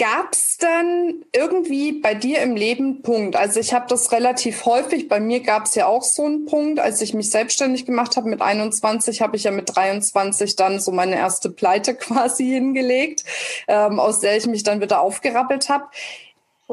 Gab 0.00 0.32
es 0.32 0.56
dann 0.56 1.26
irgendwie 1.36 1.92
bei 1.92 2.14
dir 2.14 2.40
im 2.40 2.56
Leben 2.56 3.02
Punkt? 3.02 3.36
Also 3.36 3.60
ich 3.60 3.74
habe 3.74 3.84
das 3.86 4.12
relativ 4.12 4.64
häufig. 4.64 5.08
Bei 5.08 5.20
mir 5.20 5.40
gab 5.40 5.66
es 5.66 5.74
ja 5.74 5.84
auch 5.88 6.04
so 6.04 6.24
einen 6.24 6.46
Punkt, 6.46 6.80
als 6.80 7.02
ich 7.02 7.12
mich 7.12 7.30
selbstständig 7.30 7.84
gemacht 7.84 8.16
habe 8.16 8.30
mit 8.30 8.40
21, 8.40 9.20
habe 9.20 9.36
ich 9.36 9.44
ja 9.44 9.50
mit 9.50 9.76
23 9.76 10.56
dann 10.56 10.80
so 10.80 10.90
meine 10.90 11.16
erste 11.16 11.50
Pleite 11.50 11.94
quasi 11.96 12.46
hingelegt, 12.46 13.24
ähm, 13.68 14.00
aus 14.00 14.20
der 14.20 14.38
ich 14.38 14.46
mich 14.46 14.62
dann 14.62 14.80
wieder 14.80 15.02
aufgerappelt 15.02 15.68
habe. 15.68 15.84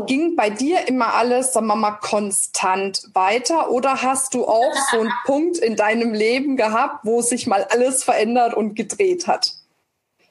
Ging 0.06 0.36
bei 0.36 0.50
dir 0.50 0.88
immer 0.88 1.16
alles, 1.16 1.54
sagen 1.54 1.68
wir 1.68 1.76
mal, 1.76 1.98
konstant 2.02 3.04
weiter 3.14 3.72
oder 3.72 4.02
hast 4.02 4.34
du 4.34 4.46
auch 4.46 4.74
so 4.92 5.00
einen 5.00 5.14
Punkt 5.26 5.58
in 5.58 5.76
deinem 5.76 6.14
Leben 6.14 6.58
gehabt, 6.58 7.06
wo 7.06 7.22
sich 7.22 7.48
mal 7.48 7.66
alles 7.70 8.04
verändert 8.04 8.54
und 8.54 8.76
gedreht 8.76 9.28
hat? 9.28 9.54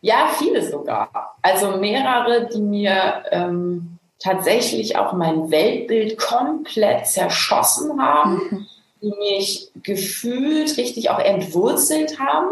Ja, 0.00 0.28
viele 0.38 0.62
sogar. 0.62 1.36
Also 1.42 1.78
mehrere, 1.78 2.48
die 2.52 2.60
mir 2.60 3.24
ähm, 3.30 3.98
tatsächlich 4.18 4.96
auch 4.96 5.12
mein 5.12 5.50
Weltbild 5.50 6.18
komplett 6.18 7.06
zerschossen 7.06 8.00
haben, 8.00 8.34
mhm. 8.50 8.66
die 9.02 9.14
mich 9.18 9.70
gefühlt 9.82 10.76
richtig 10.76 11.10
auch 11.10 11.18
entwurzelt 11.18 12.18
haben. 12.18 12.50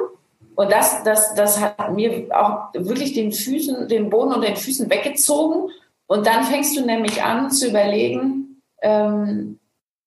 Und 0.56 0.70
das, 0.70 1.02
das, 1.02 1.34
das 1.34 1.60
hat 1.60 1.92
mir 1.92 2.28
auch 2.30 2.72
wirklich 2.74 3.12
den 3.12 3.32
Füßen, 3.32 3.88
den 3.88 4.10
Boden 4.10 4.32
und 4.32 4.42
den 4.42 4.56
Füßen 4.56 4.88
weggezogen. 4.88 5.70
Und 6.06 6.26
dann 6.26 6.44
fängst 6.44 6.76
du 6.76 6.84
nämlich 6.84 7.22
an 7.22 7.50
zu 7.50 7.68
überlegen, 7.68 8.62
ähm, 8.82 9.58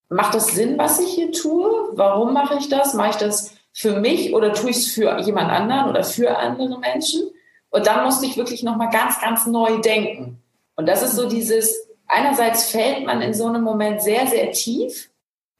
macht 0.08 0.34
das 0.34 0.48
Sinn, 0.48 0.78
was 0.78 1.00
ich 1.00 1.10
hier 1.10 1.32
tue? 1.32 1.90
Warum 1.92 2.32
mache 2.32 2.56
ich 2.58 2.68
das? 2.68 2.94
Mache 2.94 3.10
ich 3.10 3.16
das 3.16 3.54
für 3.72 4.00
mich 4.00 4.34
oder 4.34 4.52
tue 4.52 4.70
ich 4.70 4.76
es 4.76 4.86
für 4.88 5.18
jemand 5.20 5.50
anderen 5.50 5.90
oder 5.90 6.04
für 6.04 6.38
andere 6.38 6.78
Menschen? 6.78 7.30
Und 7.70 7.86
dann 7.86 8.04
musste 8.04 8.26
ich 8.26 8.36
wirklich 8.36 8.62
nochmal 8.62 8.90
ganz, 8.90 9.20
ganz 9.20 9.46
neu 9.46 9.78
denken. 9.80 10.42
Und 10.76 10.88
das 10.88 11.02
ist 11.02 11.16
so 11.16 11.28
dieses, 11.28 11.88
einerseits 12.06 12.70
fällt 12.70 13.04
man 13.04 13.20
in 13.20 13.34
so 13.34 13.46
einem 13.46 13.62
Moment 13.62 14.00
sehr, 14.00 14.26
sehr 14.26 14.52
tief. 14.52 15.10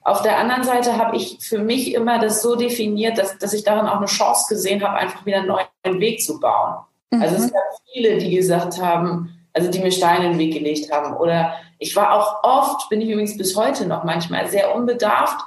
Auf 0.02 0.22
der 0.22 0.38
anderen 0.38 0.62
Seite 0.62 0.96
habe 0.96 1.16
ich 1.16 1.38
für 1.40 1.58
mich 1.58 1.92
immer 1.92 2.18
das 2.18 2.40
so 2.40 2.54
definiert, 2.56 3.18
dass, 3.18 3.36
dass 3.36 3.52
ich 3.52 3.64
darin 3.64 3.86
auch 3.86 3.98
eine 3.98 4.06
Chance 4.06 4.46
gesehen 4.48 4.82
habe, 4.82 4.96
einfach 4.96 5.26
wieder 5.26 5.38
einen 5.38 5.48
neuen 5.48 6.00
Weg 6.00 6.22
zu 6.22 6.40
bauen. 6.40 6.78
Mhm. 7.10 7.20
Also 7.20 7.36
es 7.36 7.52
gab 7.52 7.62
viele, 7.92 8.16
die 8.16 8.34
gesagt 8.34 8.80
haben, 8.80 9.37
also 9.58 9.70
die 9.70 9.80
mir 9.80 9.90
Steine 9.90 10.26
in 10.26 10.32
den 10.32 10.38
Weg 10.38 10.54
gelegt 10.54 10.92
haben. 10.92 11.16
Oder 11.16 11.54
ich 11.78 11.94
war 11.96 12.12
auch 12.12 12.44
oft, 12.44 12.88
bin 12.88 13.00
ich 13.00 13.08
übrigens 13.10 13.36
bis 13.36 13.56
heute 13.56 13.86
noch 13.86 14.04
manchmal 14.04 14.48
sehr 14.48 14.74
unbedarft 14.74 15.40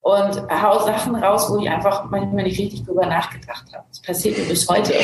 und 0.00 0.42
hau 0.50 0.78
Sachen 0.84 1.16
raus, 1.16 1.50
wo 1.50 1.58
ich 1.58 1.68
einfach 1.68 2.04
manchmal 2.10 2.44
nicht 2.44 2.58
richtig 2.58 2.84
drüber 2.84 3.06
nachgedacht 3.06 3.64
habe. 3.72 3.84
Das 3.88 4.00
passiert 4.02 4.38
mir 4.38 4.44
bis 4.44 4.68
heute. 4.68 4.94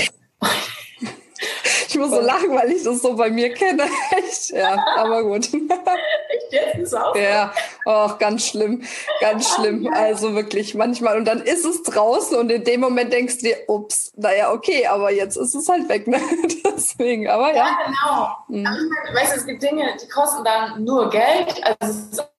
Ich 1.95 2.01
muss 2.01 2.11
so 2.11 2.21
lachen, 2.21 2.51
weil 2.51 2.73
ich 2.73 2.83
das 2.83 3.03
so 3.03 3.15
bei 3.15 3.31
mir 3.31 3.53
kenne. 3.55 3.85
Echt, 4.11 4.51
ja, 4.51 4.77
aber 4.97 5.23
gut. 5.23 5.45
Echt 5.45 6.53
jetzt 6.53 6.79
ist 6.79 6.95
auch. 6.95 7.15
Ja, 7.15 7.53
auch 7.85 8.19
ganz 8.19 8.49
schlimm, 8.49 8.83
ganz 9.21 9.55
schlimm. 9.55 9.89
Also 9.93 10.35
wirklich 10.35 10.75
manchmal. 10.75 11.17
Und 11.17 11.25
dann 11.27 11.41
ist 11.41 11.65
es 11.65 11.85
draußen 11.85 12.37
und 12.37 12.51
in 12.51 12.65
dem 12.65 12.81
Moment 12.81 13.13
denkst 13.13 13.39
du 13.39 13.47
dir, 13.47 13.57
ups, 13.69 14.13
naja, 14.17 14.53
okay, 14.53 14.87
aber 14.87 15.13
jetzt 15.13 15.37
ist 15.37 15.55
es 15.55 15.69
halt 15.69 15.89
weg. 15.89 16.09
Ne? 16.09 16.21
Deswegen, 16.75 17.29
aber 17.29 17.55
ja. 17.55 17.57
Ja, 17.57 17.79
genau. 17.87 18.37
Mhm. 18.49 18.67
Also, 18.67 19.15
weißt 19.15 19.33
du, 19.35 19.41
es 19.41 19.47
gibt 19.47 19.63
Dinge, 19.63 19.97
die 20.03 20.09
kosten 20.09 20.45
dann 20.45 20.85
nur 20.85 21.11
Geld. 21.11 21.61
Also 21.65 21.99
es 21.99 22.07
ist 22.13 22.35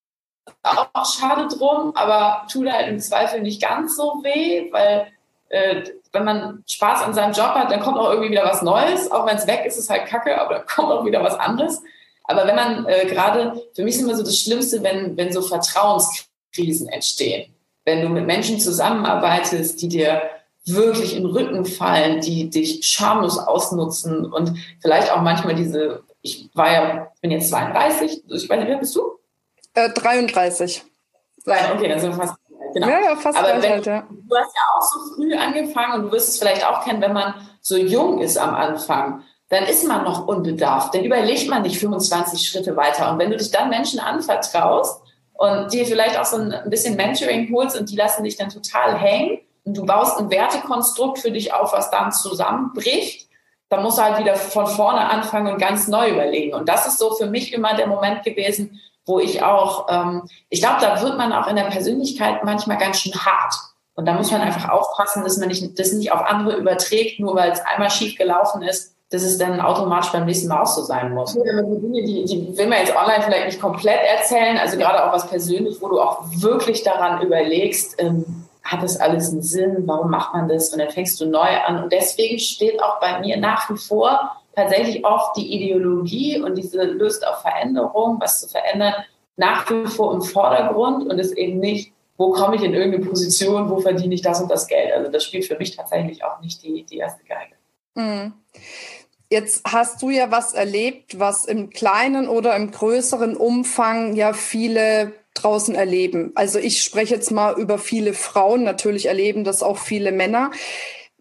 auch 0.63 1.05
schade 1.05 1.47
drum, 1.47 1.91
aber 1.95 2.47
tut 2.51 2.71
halt 2.71 2.87
im 2.87 2.99
Zweifel 2.99 3.41
nicht 3.41 3.61
ganz 3.61 3.95
so 3.95 4.21
weh, 4.23 4.71
weil 4.71 5.07
äh, 5.49 5.83
wenn 6.11 6.23
man 6.25 6.63
Spaß 6.67 7.03
an 7.03 7.13
seinem 7.13 7.33
Job 7.33 7.53
hat, 7.53 7.71
dann 7.71 7.81
kommt 7.81 7.97
auch 7.97 8.09
irgendwie 8.09 8.31
wieder 8.31 8.45
was 8.45 8.61
Neues. 8.61 9.11
Auch 9.11 9.25
wenn 9.25 9.37
es 9.37 9.47
weg 9.47 9.63
ist, 9.65 9.77
ist 9.77 9.89
halt 9.89 10.07
kacke, 10.07 10.39
aber 10.39 10.55
dann 10.55 10.65
kommt 10.65 10.91
auch 10.91 11.05
wieder 11.05 11.23
was 11.23 11.37
anderes. 11.37 11.81
Aber 12.23 12.47
wenn 12.47 12.55
man 12.55 12.85
äh, 12.87 13.05
gerade, 13.05 13.61
für 13.75 13.83
mich 13.83 13.95
ist 13.95 14.01
immer 14.01 14.15
so 14.15 14.23
das 14.23 14.39
Schlimmste, 14.39 14.81
wenn, 14.81 15.15
wenn 15.17 15.31
so 15.31 15.41
Vertrauenskrisen 15.41 16.89
entstehen. 16.89 17.53
Wenn 17.83 18.01
du 18.01 18.09
mit 18.09 18.25
Menschen 18.25 18.59
zusammenarbeitest, 18.59 19.79
die 19.81 19.89
dir 19.89 20.23
wirklich 20.67 21.15
in 21.15 21.24
den 21.24 21.31
Rücken 21.31 21.65
fallen, 21.65 22.22
die 22.22 22.50
dich 22.50 22.86
schamlos 22.86 23.38
ausnutzen 23.38 24.31
und 24.31 24.57
vielleicht 24.81 25.12
auch 25.12 25.22
manchmal 25.22 25.55
diese, 25.55 26.03
ich 26.22 26.50
war 26.53 26.72
ja, 26.72 27.07
ich 27.13 27.22
bin 27.22 27.31
jetzt 27.31 27.50
32, 27.50 28.24
ich 28.29 28.50
weiß 28.50 28.60
nicht, 28.60 28.69
wer 28.69 28.77
bist 28.77 28.95
du? 28.95 29.19
Äh, 29.74 29.89
33. 29.89 30.84
Okay, 31.45 31.89
dann 31.89 32.00
sind 32.00 32.12
wir 32.12 32.25
fast 32.25 32.36
genau. 32.74 32.88
Ja, 32.88 33.01
ja, 33.01 33.15
fast 33.15 33.38
Aber 33.38 33.62
wenn, 33.62 33.72
halt, 33.72 33.86
ja. 33.86 34.07
Du 34.10 34.36
hast 34.36 34.53
ja 34.55 34.62
auch 34.75 34.81
so 34.81 35.15
früh 35.15 35.36
angefangen 35.36 35.93
und 35.93 36.01
du 36.03 36.12
wirst 36.12 36.29
es 36.29 36.39
vielleicht 36.39 36.65
auch 36.67 36.84
kennen, 36.84 37.01
wenn 37.01 37.13
man 37.13 37.36
so 37.62 37.77
jung 37.77 38.19
ist 38.19 38.38
am 38.38 38.55
Anfang, 38.55 39.24
dann 39.50 39.63
ist 39.65 39.88
man 39.88 40.03
noch 40.03 40.27
unbedarft. 40.27 40.95
Dann 40.95 41.03
überlegt 41.03 41.48
man 41.50 41.62
nicht 41.62 41.79
25 41.79 42.48
Schritte 42.48 42.75
weiter. 42.75 43.12
Und 43.12 43.19
wenn 43.19 43.29
du 43.29 43.38
dich 43.38 43.51
dann 43.51 43.69
Menschen 43.69 44.00
anvertraust 44.00 45.01
und 45.34 45.72
dir 45.72 45.86
vielleicht 45.86 46.17
auch 46.19 46.25
so 46.25 46.38
ein 46.38 46.53
bisschen 46.67 46.95
Mentoring 46.95 47.53
holst 47.53 47.79
und 47.79 47.89
die 47.89 47.95
lassen 47.95 48.24
dich 48.24 48.38
dann 48.38 48.50
total 48.50 48.98
hängen 48.98 49.39
du 49.65 49.86
baust 49.86 50.19
ein 50.19 50.29
Wertekonstrukt 50.29 51.19
für 51.19 51.31
dich 51.31 51.53
auf, 51.53 51.74
was 51.74 51.91
dann 51.91 52.12
zusammenbricht, 52.12 53.27
dann 53.69 53.84
musst 53.84 53.98
du 53.98 54.03
halt 54.03 54.19
wieder 54.19 54.36
von 54.36 54.67
vorne 54.67 55.10
anfangen 55.10 55.51
und 55.51 55.60
ganz 55.60 55.88
neu 55.88 56.12
überlegen. 56.12 56.53
Und 56.53 56.69
das 56.69 56.86
ist 56.86 57.00
so 57.00 57.12
für 57.15 57.25
mich 57.25 57.51
immer 57.51 57.75
der 57.75 57.88
Moment 57.88 58.24
gewesen, 58.24 58.79
wo 59.05 59.19
ich 59.19 59.43
auch, 59.43 59.88
ähm, 59.89 60.24
ich 60.50 60.62
glaube, 60.62 60.81
da 60.81 61.01
wird 61.01 61.17
man 61.17 61.34
auch 61.34 61.48
in 61.48 61.55
der 61.55 61.63
Persönlichkeit 61.63 62.43
manchmal 62.43 62.77
ganz 62.77 63.00
schön 63.00 63.13
hart. 63.13 63.55
Und 63.95 64.05
da 64.05 64.13
muss 64.13 64.31
man 64.31 64.41
einfach 64.41 64.69
aufpassen, 64.69 65.24
dass 65.24 65.38
man 65.38 65.48
nicht, 65.48 65.79
das 65.79 65.93
nicht 65.93 66.12
auf 66.12 66.22
andere 66.22 66.57
überträgt, 66.57 67.19
nur 67.19 67.36
weil 67.36 67.51
es 67.51 67.62
einmal 67.62 67.89
schief 67.89 68.17
gelaufen 68.17 68.62
ist, 68.62 68.93
dass 69.10 69.24
es 69.24 69.38
dann 69.38 69.62
automatisch 69.62 70.12
beim 70.12 70.25
nächsten 70.25 70.48
Mal 70.48 70.62
auch 70.62 70.67
so 70.67 70.81
sein 70.81 71.13
muss. 71.13 71.34
Die 71.34 71.39
Dinge, 71.39 72.03
die, 72.03 72.25
die 72.25 72.57
will 72.57 72.67
man 72.67 72.79
jetzt 72.79 72.95
online 72.95 73.24
vielleicht 73.24 73.45
nicht 73.45 73.62
komplett 73.62 74.00
erzählen, 74.17 74.57
also 74.57 74.77
gerade 74.77 75.05
auch 75.05 75.13
was 75.13 75.27
persönlich, 75.27 75.77
wo 75.79 75.88
du 75.88 76.01
auch 76.01 76.24
wirklich 76.38 76.84
daran 76.84 77.22
überlegst, 77.22 77.95
ähm, 78.00 78.44
hat 78.65 78.81
das 78.81 79.00
alles 79.00 79.31
einen 79.31 79.43
Sinn? 79.43 79.84
Warum 79.86 80.10
macht 80.10 80.34
man 80.34 80.50
das? 80.50 80.69
Und 80.69 80.79
dann 80.79 80.89
fängst 80.89 81.22
du 81.22 81.27
neu 81.27 81.48
an. 81.65 81.84
Und 81.84 81.93
deswegen 81.93 82.39
steht 82.39 82.81
auch 82.81 83.00
bei 83.00 83.19
mir 83.19 83.38
nach 83.38 83.69
wie 83.69 83.77
vor 83.77 84.41
tatsächlich 84.55 85.05
oft 85.05 85.38
die 85.38 85.53
Ideologie 85.53 86.41
und 86.41 86.57
diese 86.57 86.84
Lust 86.84 87.25
auf 87.27 87.41
Veränderung, 87.41 88.19
was 88.19 88.41
zu 88.41 88.48
verändern, 88.48 88.93
nach 89.38 89.69
wie 89.69 89.86
vor 89.86 90.13
im 90.13 90.22
Vordergrund 90.22 91.10
und 91.10 91.19
ist 91.19 91.38
eben 91.38 91.60
nicht, 91.60 91.93
wo 92.17 92.31
komme 92.31 92.55
ich 92.55 92.63
in 92.63 92.74
irgendeine 92.74 93.05
Position, 93.05 93.69
wo 93.69 93.79
verdiene 93.79 94.15
ich 94.15 94.22
das 94.22 94.41
und 94.41 94.50
das 94.50 94.67
Geld. 94.67 94.93
Also 94.93 95.12
das 95.12 95.25
spielt 95.25 95.45
für 95.45 95.57
mich 95.57 95.75
tatsächlich 95.75 96.24
auch 96.24 96.39
nicht 96.39 96.63
die, 96.63 96.84
die 96.84 96.98
erste 96.98 97.24
Geige. 97.25 97.55
Mhm. 97.95 98.34
Jetzt 99.29 99.63
hast 99.67 100.01
du 100.01 100.10
ja 100.10 100.31
was 100.31 100.53
erlebt, 100.53 101.19
was 101.19 101.45
im 101.45 101.69
kleinen 101.69 102.29
oder 102.29 102.55
im 102.55 102.72
größeren 102.72 103.36
Umfang 103.36 104.15
ja 104.15 104.34
viele 104.34 105.13
draußen 105.35 105.75
erleben. 105.75 106.31
Also 106.35 106.59
ich 106.59 106.81
spreche 106.81 107.15
jetzt 107.15 107.31
mal 107.31 107.59
über 107.59 107.77
viele 107.77 108.13
Frauen, 108.13 108.63
natürlich 108.63 109.05
erleben 109.05 109.43
das 109.43 109.61
auch 109.63 109.77
viele 109.77 110.11
Männer. 110.11 110.51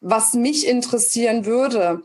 Was 0.00 0.32
mich 0.32 0.66
interessieren 0.66 1.44
würde, 1.46 2.02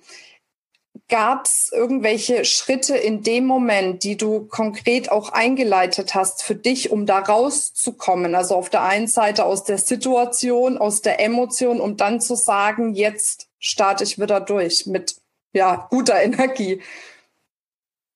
Gab 1.09 1.45
es 1.45 1.71
irgendwelche 1.73 2.45
Schritte 2.45 2.95
in 2.95 3.23
dem 3.23 3.45
Moment, 3.45 4.03
die 4.03 4.15
du 4.15 4.41
konkret 4.45 5.11
auch 5.11 5.31
eingeleitet 5.31 6.13
hast 6.13 6.43
für 6.43 6.53
dich, 6.53 6.91
um 6.91 7.07
da 7.07 7.17
rauszukommen? 7.17 8.35
Also 8.35 8.55
auf 8.55 8.69
der 8.69 8.83
einen 8.83 9.07
Seite 9.07 9.45
aus 9.45 9.63
der 9.63 9.79
Situation, 9.79 10.77
aus 10.77 11.01
der 11.01 11.19
Emotion, 11.19 11.81
um 11.81 11.97
dann 11.97 12.21
zu 12.21 12.35
sagen, 12.35 12.93
jetzt 12.93 13.47
starte 13.57 14.03
ich 14.03 14.19
wieder 14.19 14.39
durch 14.39 14.85
mit 14.85 15.15
ja, 15.51 15.87
guter 15.89 16.21
Energie. 16.21 16.79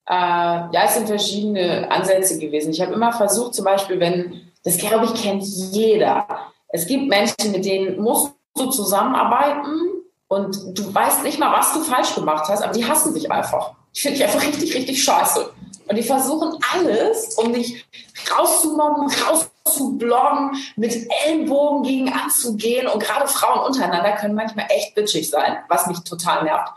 Äh, 0.07 0.13
ja, 0.13 0.83
es 0.85 0.95
sind 0.95 1.07
verschiedene 1.07 1.89
Ansätze 1.89 2.37
gewesen. 2.37 2.71
Ich 2.71 2.81
habe 2.81 2.93
immer 2.93 3.13
versucht, 3.13 3.53
zum 3.53 3.65
Beispiel, 3.65 3.99
wenn, 3.99 4.41
das 4.63 4.77
glaube 4.77 5.05
ich, 5.05 5.13
kennt 5.21 5.43
jeder. 5.43 6.27
Es 6.67 6.87
gibt 6.87 7.07
Menschen, 7.07 7.51
mit 7.51 7.65
denen 7.65 8.01
musst 8.01 8.33
du 8.55 8.69
zusammenarbeiten 8.69 9.93
und 10.27 10.77
du 10.77 10.93
weißt 10.93 11.23
nicht 11.23 11.39
mal, 11.39 11.51
was 11.57 11.73
du 11.73 11.81
falsch 11.81 12.15
gemacht 12.15 12.49
hast, 12.49 12.63
aber 12.63 12.73
die 12.73 12.85
hassen 12.85 13.13
dich 13.13 13.31
einfach. 13.31 13.73
Ich 13.93 14.01
finde 14.01 14.17
dich 14.17 14.25
einfach 14.25 14.45
richtig, 14.45 14.75
richtig 14.75 15.03
scheiße. 15.03 15.51
Und 15.87 15.95
die 15.95 16.03
versuchen 16.03 16.57
alles, 16.73 17.35
um 17.35 17.53
dich 17.53 17.85
rauszumobben, 18.31 19.11
rauszubloggen, 19.27 20.51
mit 20.75 20.95
Ellenbogen 21.25 21.83
gegen 21.83 22.11
anzugehen. 22.11 22.87
Und 22.87 23.03
gerade 23.03 23.27
Frauen 23.27 23.65
untereinander 23.67 24.13
können 24.13 24.33
manchmal 24.33 24.65
echt 24.69 24.95
bitchig 24.95 25.29
sein, 25.29 25.57
was 25.67 25.87
mich 25.87 25.99
total 25.99 26.43
nervt. 26.43 26.71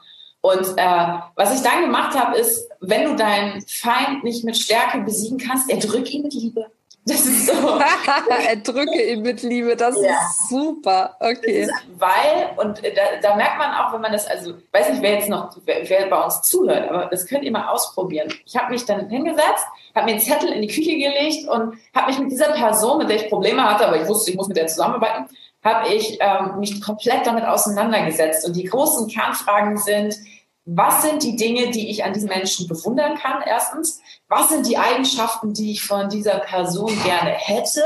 Und 0.46 0.78
äh, 0.78 1.08
was 1.34 1.56
ich 1.56 1.62
dann 1.62 1.80
gemacht 1.82 2.16
habe, 2.16 2.38
ist, 2.38 2.70
wenn 2.80 3.04
du 3.04 3.16
deinen 3.16 3.64
Feind 3.66 4.22
nicht 4.22 4.44
mit 4.44 4.56
Stärke 4.56 4.98
besiegen 5.00 5.38
kannst, 5.38 5.68
erdrück 5.68 6.08
ihn 6.12 6.22
mit 6.22 6.34
Liebe. 6.34 6.66
Das 7.04 7.26
ist 7.26 7.46
so. 7.46 7.52
Erdrücke 8.48 9.02
ihn 9.02 9.22
mit 9.22 9.42
Liebe, 9.42 9.74
das 9.74 9.96
ja. 10.00 10.10
ist 10.10 10.48
super. 10.48 11.16
Okay. 11.18 11.62
Ist, 11.62 11.72
weil, 11.98 12.50
und 12.56 12.78
da, 12.78 13.02
da, 13.20 13.34
merkt 13.34 13.58
man 13.58 13.72
auch, 13.74 13.92
wenn 13.92 14.00
man 14.00 14.12
das, 14.12 14.28
also, 14.28 14.54
weiß 14.72 14.90
nicht, 14.90 15.02
wer 15.02 15.14
jetzt 15.14 15.28
noch, 15.28 15.56
wer, 15.64 15.88
wer 15.88 16.06
bei 16.06 16.24
uns 16.24 16.42
zuhört, 16.42 16.90
aber 16.90 17.06
das 17.06 17.26
könnt 17.26 17.42
ihr 17.42 17.50
mal 17.50 17.66
ausprobieren. 17.68 18.32
Ich 18.44 18.56
habe 18.56 18.70
mich 18.70 18.84
dann 18.84 19.08
hingesetzt, 19.08 19.66
habe 19.96 20.06
mir 20.06 20.12
einen 20.12 20.20
Zettel 20.20 20.50
in 20.50 20.62
die 20.62 20.68
Küche 20.68 20.96
gelegt 20.96 21.48
und 21.48 21.74
habe 21.92 22.06
mich 22.08 22.18
mit 22.20 22.30
dieser 22.30 22.52
Person, 22.52 22.98
mit 22.98 23.08
der 23.08 23.16
ich 23.16 23.28
Probleme 23.28 23.64
hatte, 23.64 23.86
aber 23.86 24.00
ich 24.00 24.06
wusste, 24.06 24.30
ich 24.30 24.36
muss 24.36 24.46
mit 24.46 24.56
der 24.56 24.68
zusammenarbeiten, 24.68 25.26
habe 25.66 25.92
ich 25.92 26.18
ähm, 26.20 26.60
mich 26.60 26.80
komplett 26.80 27.26
damit 27.26 27.44
auseinandergesetzt. 27.44 28.46
Und 28.46 28.54
die 28.54 28.64
großen 28.64 29.08
Kernfragen 29.08 29.76
sind, 29.76 30.16
was 30.66 31.02
sind 31.02 31.22
die 31.22 31.36
Dinge, 31.36 31.70
die 31.70 31.88
ich 31.90 32.04
an 32.04 32.12
diesen 32.12 32.28
Menschen 32.28 32.66
bewundern 32.66 33.16
kann, 33.16 33.40
erstens? 33.46 34.02
Was 34.28 34.48
sind 34.48 34.66
die 34.66 34.76
Eigenschaften, 34.76 35.54
die 35.54 35.72
ich 35.72 35.84
von 35.84 36.08
dieser 36.08 36.40
Person 36.40 36.92
gerne 37.04 37.30
hätte? 37.30 37.82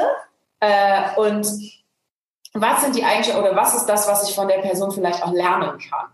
Äh, 0.61 1.15
und 1.17 1.47
was 2.55 2.81
sind 2.83 2.97
die 2.97 3.05
Eigenschaften 3.05 3.43
oder 3.43 3.55
was 3.55 3.75
ist 3.75 3.87
das, 3.87 4.09
was 4.09 4.29
ich 4.29 4.35
von 4.35 4.49
der 4.49 4.59
Person 4.59 4.93
vielleicht 4.93 5.23
auch 5.23 5.33
lernen 5.33 5.79
kann? 5.79 6.09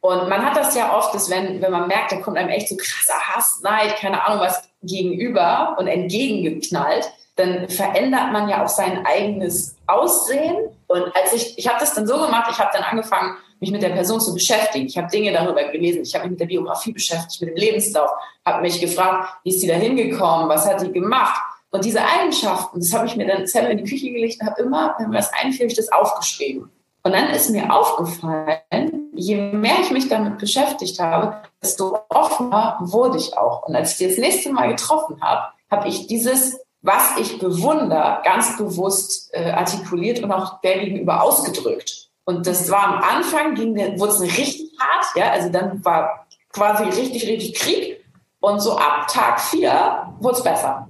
Und 0.00 0.28
man 0.28 0.46
hat 0.46 0.56
das 0.56 0.76
ja 0.76 0.96
oft, 0.96 1.12
dass 1.12 1.28
wenn, 1.28 1.60
wenn 1.60 1.72
man 1.72 1.88
merkt, 1.88 2.12
da 2.12 2.16
kommt 2.20 2.38
einem 2.38 2.50
echt 2.50 2.68
so 2.68 2.76
krasser 2.76 3.20
Hass, 3.20 3.60
Neid, 3.62 3.96
keine 3.96 4.24
Ahnung 4.24 4.40
was 4.40 4.68
gegenüber 4.82 5.74
und 5.78 5.88
entgegengeknallt, 5.88 7.12
dann 7.34 7.68
verändert 7.68 8.32
man 8.32 8.48
ja 8.48 8.62
auch 8.64 8.68
sein 8.68 9.04
eigenes 9.04 9.76
Aussehen. 9.88 10.56
Und 10.86 11.14
als 11.16 11.32
ich, 11.32 11.58
ich 11.58 11.66
habe 11.66 11.80
das 11.80 11.94
dann 11.94 12.06
so 12.06 12.20
gemacht, 12.20 12.48
ich 12.50 12.58
habe 12.60 12.70
dann 12.72 12.84
angefangen, 12.84 13.36
mich 13.60 13.70
mit 13.70 13.82
der 13.82 13.90
Person 13.90 14.20
zu 14.20 14.34
beschäftigen. 14.34 14.86
Ich 14.86 14.96
habe 14.98 15.08
Dinge 15.08 15.32
darüber 15.32 15.64
gelesen, 15.64 16.02
ich 16.02 16.14
habe 16.14 16.24
mich 16.24 16.32
mit 16.32 16.40
der 16.40 16.46
Biografie 16.46 16.92
beschäftigt, 16.92 17.40
mit 17.40 17.50
dem 17.50 17.56
Lebenslauf, 17.56 18.10
habe 18.44 18.62
mich 18.62 18.80
gefragt, 18.80 19.28
wie 19.44 19.50
ist 19.50 19.60
sie 19.60 19.66
da 19.66 19.74
hingekommen, 19.74 20.48
was 20.48 20.66
hat 20.66 20.80
sie 20.80 20.92
gemacht? 20.92 21.40
Und 21.70 21.84
diese 21.84 22.00
Eigenschaften, 22.02 22.78
das 22.78 22.92
habe 22.92 23.06
ich 23.06 23.16
mir 23.16 23.26
dann 23.26 23.46
selber 23.46 23.70
in 23.70 23.78
die 23.78 23.84
Küche 23.84 24.10
gelegt 24.10 24.40
und 24.40 24.46
habe 24.46 24.62
immer, 24.62 24.94
wenn 24.98 25.10
mir 25.10 25.16
das 25.16 25.32
einfiel, 25.32 25.68
das 25.68 25.90
aufgeschrieben. 25.90 26.70
Und 27.02 27.12
dann 27.12 27.30
ist 27.30 27.50
mir 27.50 27.72
aufgefallen, 27.72 29.12
je 29.14 29.36
mehr 29.36 29.76
ich 29.80 29.90
mich 29.90 30.08
damit 30.08 30.38
beschäftigt 30.38 30.98
habe, 30.98 31.36
desto 31.62 32.00
offener 32.08 32.78
wurde 32.80 33.18
ich 33.18 33.36
auch. 33.36 33.66
Und 33.68 33.76
als 33.76 33.92
ich 33.92 33.98
die 33.98 34.08
das 34.08 34.18
nächste 34.18 34.52
Mal 34.52 34.68
getroffen 34.70 35.20
habe, 35.20 35.52
habe 35.70 35.88
ich 35.88 36.06
dieses, 36.06 36.58
was 36.82 37.16
ich 37.18 37.38
bewundere, 37.38 38.22
ganz 38.24 38.56
bewusst 38.56 39.30
äh, 39.32 39.50
artikuliert 39.50 40.22
und 40.22 40.32
auch 40.32 40.60
der 40.62 40.80
gegenüber 40.80 41.22
ausgedrückt. 41.22 42.05
Und 42.26 42.44
das 42.46 42.68
war 42.70 42.88
am 42.88 43.02
Anfang, 43.02 43.54
ging, 43.54 43.76
wurde 43.98 44.12
es 44.12 44.20
richtig 44.20 44.72
hart, 44.80 45.06
ja, 45.14 45.30
also 45.30 45.48
dann 45.48 45.82
war 45.84 46.26
quasi 46.52 46.82
richtig, 46.84 47.26
richtig 47.26 47.54
Krieg. 47.54 48.04
Und 48.40 48.60
so 48.60 48.76
ab 48.76 49.06
Tag 49.08 49.40
vier 49.40 50.12
wurde 50.18 50.36
es 50.36 50.42
besser. 50.42 50.88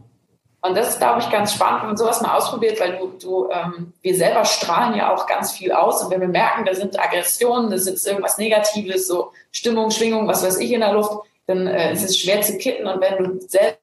Und 0.63 0.77
das 0.77 0.91
ist, 0.91 0.99
glaube 0.99 1.21
ich, 1.21 1.31
ganz 1.31 1.53
spannend, 1.53 1.83
wenn 1.83 1.89
man 1.89 1.97
sowas 1.97 2.23
mal 2.23 2.37
ausprobiert, 2.37 2.81
weil 2.81 2.97
du, 2.97 3.13
du 3.21 3.51
ähm, 3.51 3.93
wir 4.01 4.17
selber 4.17 4.45
strahlen 4.47 4.97
ja 4.97 5.15
auch 5.15 5.27
ganz 5.27 5.53
viel 5.53 5.73
aus. 5.73 6.03
Und 6.03 6.11
wenn 6.11 6.23
wir 6.23 6.29
merken, 6.29 6.65
da 6.65 6.75
sind 6.75 6.99
Aggressionen, 6.99 7.69
da 7.69 7.77
ist 7.77 8.07
irgendwas 8.07 8.39
Negatives, 8.39 9.07
so 9.07 9.33
Stimmung, 9.53 9.91
Schwingung, 9.91 10.27
was 10.27 10.43
weiß 10.43 10.59
ich 10.59 10.73
in 10.73 10.81
der 10.81 10.95
Luft, 10.95 11.13
dann 11.47 11.67
äh, 11.67 11.93
ist 11.93 12.03
es 12.03 12.19
schwer 12.19 12.41
zu 12.41 12.57
kitten. 12.57 12.87
Und 12.87 13.01
wenn 13.01 13.23
du 13.23 13.41
selber 13.47 13.77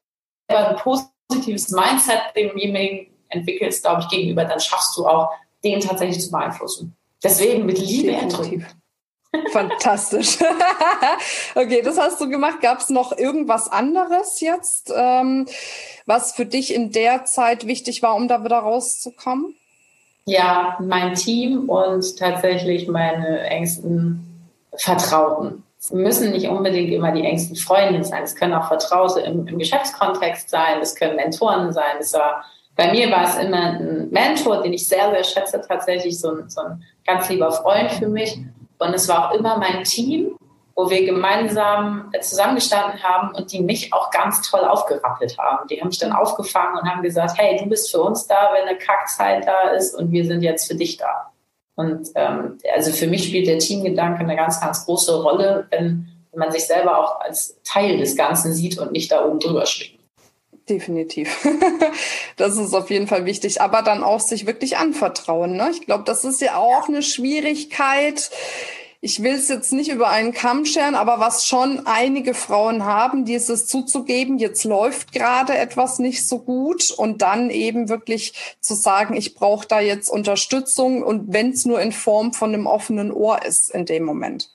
ein 0.49 0.75
positives 0.77 1.69
Mindset 1.69 2.19
demjenigen 2.35 3.13
entwickelst, 3.29 3.83
glaube 3.83 4.01
ich, 4.01 4.09
gegenüber, 4.09 4.43
dann 4.43 4.59
schaffst 4.59 4.97
du 4.97 5.05
auch, 5.05 5.29
den 5.63 5.79
tatsächlich 5.79 6.19
zu 6.19 6.31
beeinflussen. 6.31 6.95
Deswegen 7.23 7.65
mit 7.65 7.79
Liebe 7.79 8.11
erdrücken. 8.11 8.65
Fantastisch. 9.51 10.37
okay, 11.55 11.81
das 11.81 11.97
hast 11.97 12.21
du 12.21 12.29
gemacht. 12.29 12.61
Gab 12.61 12.79
es 12.79 12.89
noch 12.89 13.17
irgendwas 13.17 13.71
anderes 13.71 14.39
jetzt, 14.41 14.93
ähm, 14.95 15.47
was 16.05 16.33
für 16.33 16.45
dich 16.45 16.73
in 16.73 16.91
der 16.91 17.25
Zeit 17.25 17.65
wichtig 17.65 18.03
war, 18.03 18.15
um 18.15 18.27
da 18.27 18.43
wieder 18.43 18.59
rauszukommen? 18.59 19.55
Ja, 20.25 20.77
mein 20.79 21.15
Team 21.15 21.67
und 21.67 22.17
tatsächlich 22.17 22.87
meine 22.87 23.39
engsten 23.41 24.49
Vertrauten. 24.75 25.63
Es 25.79 25.91
müssen 25.91 26.31
nicht 26.31 26.47
unbedingt 26.47 26.93
immer 26.93 27.11
die 27.11 27.23
engsten 27.23 27.57
Freunde 27.57 28.03
sein. 28.05 28.23
Es 28.23 28.35
können 28.35 28.53
auch 28.53 28.69
Vertraute 28.69 29.19
im, 29.19 29.47
im 29.47 29.59
Geschäftskontext 29.59 30.49
sein. 30.49 30.79
Es 30.81 30.95
können 30.95 31.17
Mentoren 31.17 31.73
sein. 31.73 31.97
Es 31.99 32.13
war, 32.13 32.45
bei 32.75 32.91
mir 32.91 33.11
war 33.11 33.23
es 33.25 33.37
immer 33.37 33.73
ein 33.73 34.09
Mentor, 34.09 34.61
den 34.63 34.73
ich 34.73 34.87
sehr, 34.87 35.11
sehr 35.11 35.23
schätze, 35.23 35.61
tatsächlich 35.67 36.19
so 36.19 36.31
ein, 36.31 36.49
so 36.49 36.61
ein 36.61 36.83
ganz 37.05 37.29
lieber 37.29 37.51
Freund 37.51 37.91
für 37.91 38.07
mich. 38.07 38.37
Und 38.79 38.93
es 38.93 39.07
war 39.07 39.29
auch 39.29 39.35
immer 39.35 39.57
mein 39.57 39.83
Team, 39.83 40.35
wo 40.75 40.89
wir 40.89 41.05
gemeinsam 41.05 42.11
zusammengestanden 42.19 43.03
haben 43.03 43.35
und 43.35 43.51
die 43.51 43.61
mich 43.61 43.93
auch 43.93 44.09
ganz 44.09 44.49
toll 44.49 44.61
aufgerappelt 44.61 45.37
haben. 45.37 45.67
Die 45.67 45.79
haben 45.79 45.89
mich 45.89 45.99
dann 45.99 46.13
aufgefangen 46.13 46.79
und 46.79 46.89
haben 46.89 47.03
gesagt, 47.03 47.37
hey, 47.37 47.59
du 47.61 47.69
bist 47.69 47.91
für 47.91 48.01
uns 48.01 48.25
da, 48.25 48.49
wenn 48.53 48.67
eine 48.67 48.77
Kackzeit 48.77 49.45
da 49.45 49.71
ist 49.71 49.93
und 49.95 50.11
wir 50.11 50.25
sind 50.25 50.41
jetzt 50.41 50.67
für 50.67 50.75
dich 50.75 50.97
da. 50.97 51.31
Und 51.75 52.09
ähm, 52.15 52.57
also 52.75 52.91
für 52.91 53.07
mich 53.07 53.27
spielt 53.27 53.47
der 53.47 53.59
Teamgedanke 53.59 54.21
eine 54.21 54.35
ganz, 54.35 54.59
ganz 54.59 54.85
große 54.85 55.21
Rolle, 55.21 55.67
wenn, 55.69 56.07
wenn 56.31 56.39
man 56.39 56.51
sich 56.51 56.65
selber 56.65 56.97
auch 56.97 57.19
als 57.21 57.59
Teil 57.63 57.97
des 57.97 58.15
Ganzen 58.15 58.53
sieht 58.53 58.79
und 58.79 58.91
nicht 58.91 59.11
da 59.11 59.25
oben 59.25 59.39
drüber 59.39 59.65
schwingt. 59.65 60.02
Definitiv. 60.69 61.45
das 62.37 62.57
ist 62.57 62.73
auf 62.73 62.89
jeden 62.89 63.07
Fall 63.07 63.25
wichtig. 63.25 63.59
Aber 63.59 63.81
dann 63.81 64.03
auch 64.03 64.21
sich 64.21 64.45
wirklich 64.45 64.77
anvertrauen. 64.77 65.57
Ne? 65.57 65.69
Ich 65.71 65.85
glaube, 65.85 66.03
das 66.05 66.23
ist 66.23 66.41
ja 66.41 66.55
auch 66.55 66.87
eine 66.87 67.03
Schwierigkeit. 67.03 68.31
Ich 69.01 69.21
will 69.21 69.33
es 69.33 69.49
jetzt 69.49 69.73
nicht 69.73 69.89
über 69.89 70.07
einen 70.07 70.31
Kamm 70.31 70.63
scheren, 70.63 70.95
aber 70.95 71.19
was 71.19 71.45
schon 71.45 71.85
einige 71.85 72.33
Frauen 72.33 72.85
haben, 72.85 73.25
die 73.25 73.33
ist 73.33 73.49
es 73.49 73.67
zuzugeben, 73.67 74.37
jetzt 74.37 74.63
läuft 74.63 75.11
gerade 75.11 75.57
etwas 75.57 75.99
nicht 75.99 76.25
so 76.25 76.39
gut 76.39 76.89
und 76.89 77.21
dann 77.21 77.49
eben 77.49 77.89
wirklich 77.89 78.55
zu 78.61 78.75
sagen, 78.75 79.13
ich 79.17 79.35
brauche 79.35 79.67
da 79.67 79.81
jetzt 79.81 80.07
Unterstützung 80.07 81.03
und 81.03 81.33
wenn 81.33 81.49
es 81.49 81.65
nur 81.65 81.81
in 81.81 81.91
Form 81.91 82.31
von 82.31 82.53
einem 82.53 82.65
offenen 82.65 83.11
Ohr 83.11 83.43
ist 83.43 83.71
in 83.71 83.85
dem 83.85 84.05
Moment. 84.05 84.49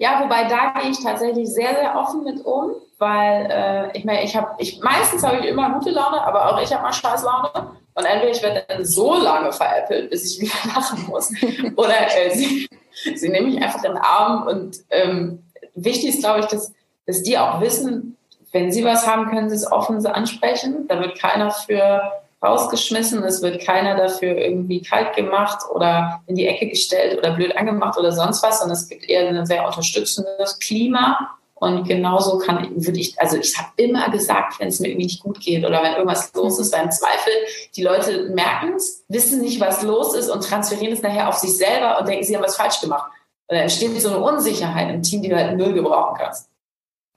Ja, 0.00 0.18
wobei 0.22 0.44
da 0.44 0.80
gehe 0.80 0.90
ich 0.90 0.98
tatsächlich 1.02 1.46
sehr, 1.52 1.74
sehr 1.74 1.94
offen 1.94 2.24
mit 2.24 2.42
um, 2.46 2.72
weil 2.96 3.50
äh, 3.50 3.98
ich 3.98 4.06
meine, 4.06 4.24
ich 4.24 4.34
habe, 4.34 4.54
ich 4.56 4.80
meistens 4.80 5.22
habe 5.22 5.40
ich 5.40 5.44
immer 5.44 5.74
gute 5.74 5.90
Laune, 5.90 6.22
aber 6.22 6.50
auch 6.50 6.62
ich 6.62 6.72
habe 6.72 6.84
mal 6.84 6.92
Scheiß 6.92 7.22
Laune. 7.22 7.50
Und 7.92 8.04
entweder 8.06 8.30
ich 8.32 8.42
werde 8.42 8.64
dann 8.66 8.82
so 8.86 9.14
lange 9.14 9.52
veräppelt, 9.52 10.08
bis 10.08 10.24
ich 10.24 10.40
wieder 10.40 10.74
lachen 10.74 11.06
muss, 11.06 11.30
oder 11.76 12.16
äh, 12.16 12.34
sie, 12.34 12.66
sie 13.14 13.28
nehmen 13.28 13.52
mich 13.52 13.62
einfach 13.62 13.84
in 13.84 13.92
den 13.92 14.00
Arm. 14.00 14.46
Und 14.46 14.78
ähm, 14.88 15.42
wichtig 15.74 16.14
ist, 16.14 16.20
glaube 16.20 16.40
ich, 16.40 16.46
dass, 16.46 16.72
dass 17.06 17.22
die 17.22 17.36
auch 17.36 17.60
wissen, 17.60 18.16
wenn 18.52 18.72
sie 18.72 18.86
was 18.86 19.06
haben, 19.06 19.28
können 19.28 19.50
sie 19.50 19.56
es 19.56 19.70
offen 19.70 20.04
ansprechen. 20.06 20.88
Da 20.88 20.98
wird 20.98 21.18
keiner 21.18 21.50
für 21.50 22.10
rausgeschmissen, 22.42 23.22
es 23.22 23.42
wird 23.42 23.64
keiner 23.64 23.96
dafür 23.96 24.36
irgendwie 24.36 24.82
kalt 24.82 25.14
gemacht 25.14 25.64
oder 25.72 26.22
in 26.26 26.36
die 26.36 26.46
Ecke 26.46 26.68
gestellt 26.68 27.18
oder 27.18 27.32
blöd 27.32 27.56
angemacht 27.56 27.98
oder 27.98 28.12
sonst 28.12 28.42
was, 28.42 28.60
sondern 28.60 28.76
es 28.76 28.88
gibt 28.88 29.08
eher 29.08 29.28
ein 29.28 29.46
sehr 29.46 29.66
unterstützendes 29.66 30.58
Klima. 30.58 31.36
Und 31.54 31.86
genauso 31.86 32.38
kann, 32.38 32.70
würde 32.74 32.98
ich, 32.98 33.20
also 33.20 33.36
ich 33.36 33.58
habe 33.58 33.68
immer 33.76 34.08
gesagt, 34.08 34.58
wenn 34.58 34.68
es 34.68 34.80
mir 34.80 34.88
irgendwie 34.88 35.04
nicht 35.04 35.22
gut 35.22 35.40
geht 35.40 35.62
oder 35.62 35.82
wenn 35.82 35.92
irgendwas 35.92 36.32
los 36.32 36.58
ist, 36.58 36.74
im 36.74 36.90
Zweifel 36.90 37.32
die 37.76 37.82
Leute 37.82 38.30
merken 38.30 38.72
es, 38.76 39.04
wissen 39.08 39.42
nicht, 39.42 39.60
was 39.60 39.82
los 39.82 40.14
ist 40.14 40.30
und 40.30 40.42
transferieren 40.42 40.94
es 40.94 41.02
nachher 41.02 41.28
auf 41.28 41.36
sich 41.36 41.54
selber 41.54 41.98
und 42.00 42.08
denken, 42.08 42.24
sie 42.24 42.34
haben 42.34 42.42
was 42.42 42.56
falsch 42.56 42.80
gemacht. 42.80 43.12
Und 43.46 43.56
dann 43.56 43.64
entsteht 43.64 44.00
so 44.00 44.08
eine 44.08 44.20
Unsicherheit 44.20 44.88
im 44.88 45.02
Team, 45.02 45.20
die 45.20 45.28
du 45.28 45.36
halt 45.36 45.58
null 45.58 45.74
gebrauchen 45.74 46.16
kannst. 46.18 46.48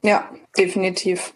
Ja, 0.02 0.30
definitiv. 0.58 1.34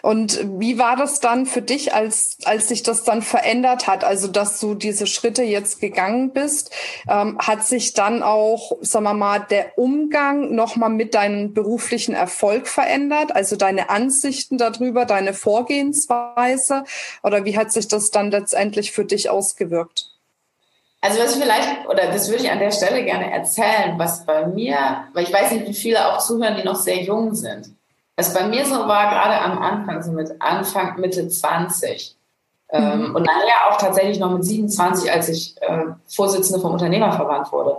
Und 0.00 0.40
wie 0.58 0.78
war 0.78 0.96
das 0.96 1.20
dann 1.20 1.46
für 1.46 1.62
dich, 1.62 1.94
als, 1.94 2.38
als 2.44 2.68
sich 2.68 2.82
das 2.82 3.04
dann 3.04 3.22
verändert 3.22 3.86
hat? 3.86 4.02
Also, 4.02 4.28
dass 4.28 4.58
du 4.58 4.74
diese 4.74 5.06
Schritte 5.06 5.42
jetzt 5.42 5.80
gegangen 5.80 6.32
bist, 6.32 6.74
ähm, 7.08 7.38
hat 7.38 7.66
sich 7.66 7.94
dann 7.94 8.22
auch, 8.22 8.72
sagen 8.80 9.04
wir 9.04 9.14
mal, 9.14 9.40
der 9.40 9.78
Umgang 9.78 10.54
nochmal 10.54 10.90
mit 10.90 11.14
deinem 11.14 11.52
beruflichen 11.52 12.14
Erfolg 12.14 12.66
verändert? 12.66 13.34
Also 13.34 13.56
deine 13.56 13.90
Ansichten 13.90 14.58
darüber, 14.58 15.04
deine 15.04 15.34
Vorgehensweise? 15.34 16.84
Oder 17.22 17.44
wie 17.44 17.56
hat 17.56 17.72
sich 17.72 17.88
das 17.88 18.10
dann 18.10 18.30
letztendlich 18.30 18.92
für 18.92 19.04
dich 19.04 19.28
ausgewirkt? 19.30 20.08
Also 21.00 21.20
was 21.20 21.36
ich 21.36 21.42
vielleicht, 21.42 21.88
oder 21.88 22.06
das 22.06 22.30
würde 22.30 22.44
ich 22.44 22.50
an 22.50 22.60
der 22.60 22.70
Stelle 22.70 23.04
gerne 23.04 23.32
erzählen, 23.32 23.98
was 23.98 24.24
bei 24.24 24.46
mir, 24.46 25.08
weil 25.12 25.24
ich 25.24 25.32
weiß 25.32 25.50
nicht, 25.50 25.66
wie 25.66 25.74
viele 25.74 26.06
auch 26.06 26.18
zuhören, 26.18 26.56
die 26.56 26.62
noch 26.62 26.76
sehr 26.76 27.02
jung 27.02 27.34
sind 27.34 27.74
was 28.16 28.34
bei 28.34 28.46
mir 28.46 28.64
so 28.66 28.86
war, 28.86 29.10
gerade 29.10 29.40
am 29.40 29.58
Anfang, 29.58 30.02
so 30.02 30.12
mit 30.12 30.40
Anfang, 30.40 31.00
Mitte 31.00 31.28
20, 31.28 32.16
ähm, 32.70 33.08
mhm. 33.08 33.14
und 33.14 33.22
nachher 33.24 33.70
auch 33.70 33.78
tatsächlich 33.78 34.18
noch 34.18 34.30
mit 34.30 34.44
27, 34.44 35.10
als 35.10 35.28
ich 35.28 35.60
äh, 35.60 35.86
Vorsitzende 36.08 36.60
vom 36.60 36.72
Unternehmerverband 36.72 37.52
wurde. 37.52 37.78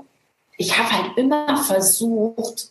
Ich 0.57 0.77
habe 0.77 0.91
halt 0.91 1.17
immer 1.17 1.57
versucht, 1.57 2.69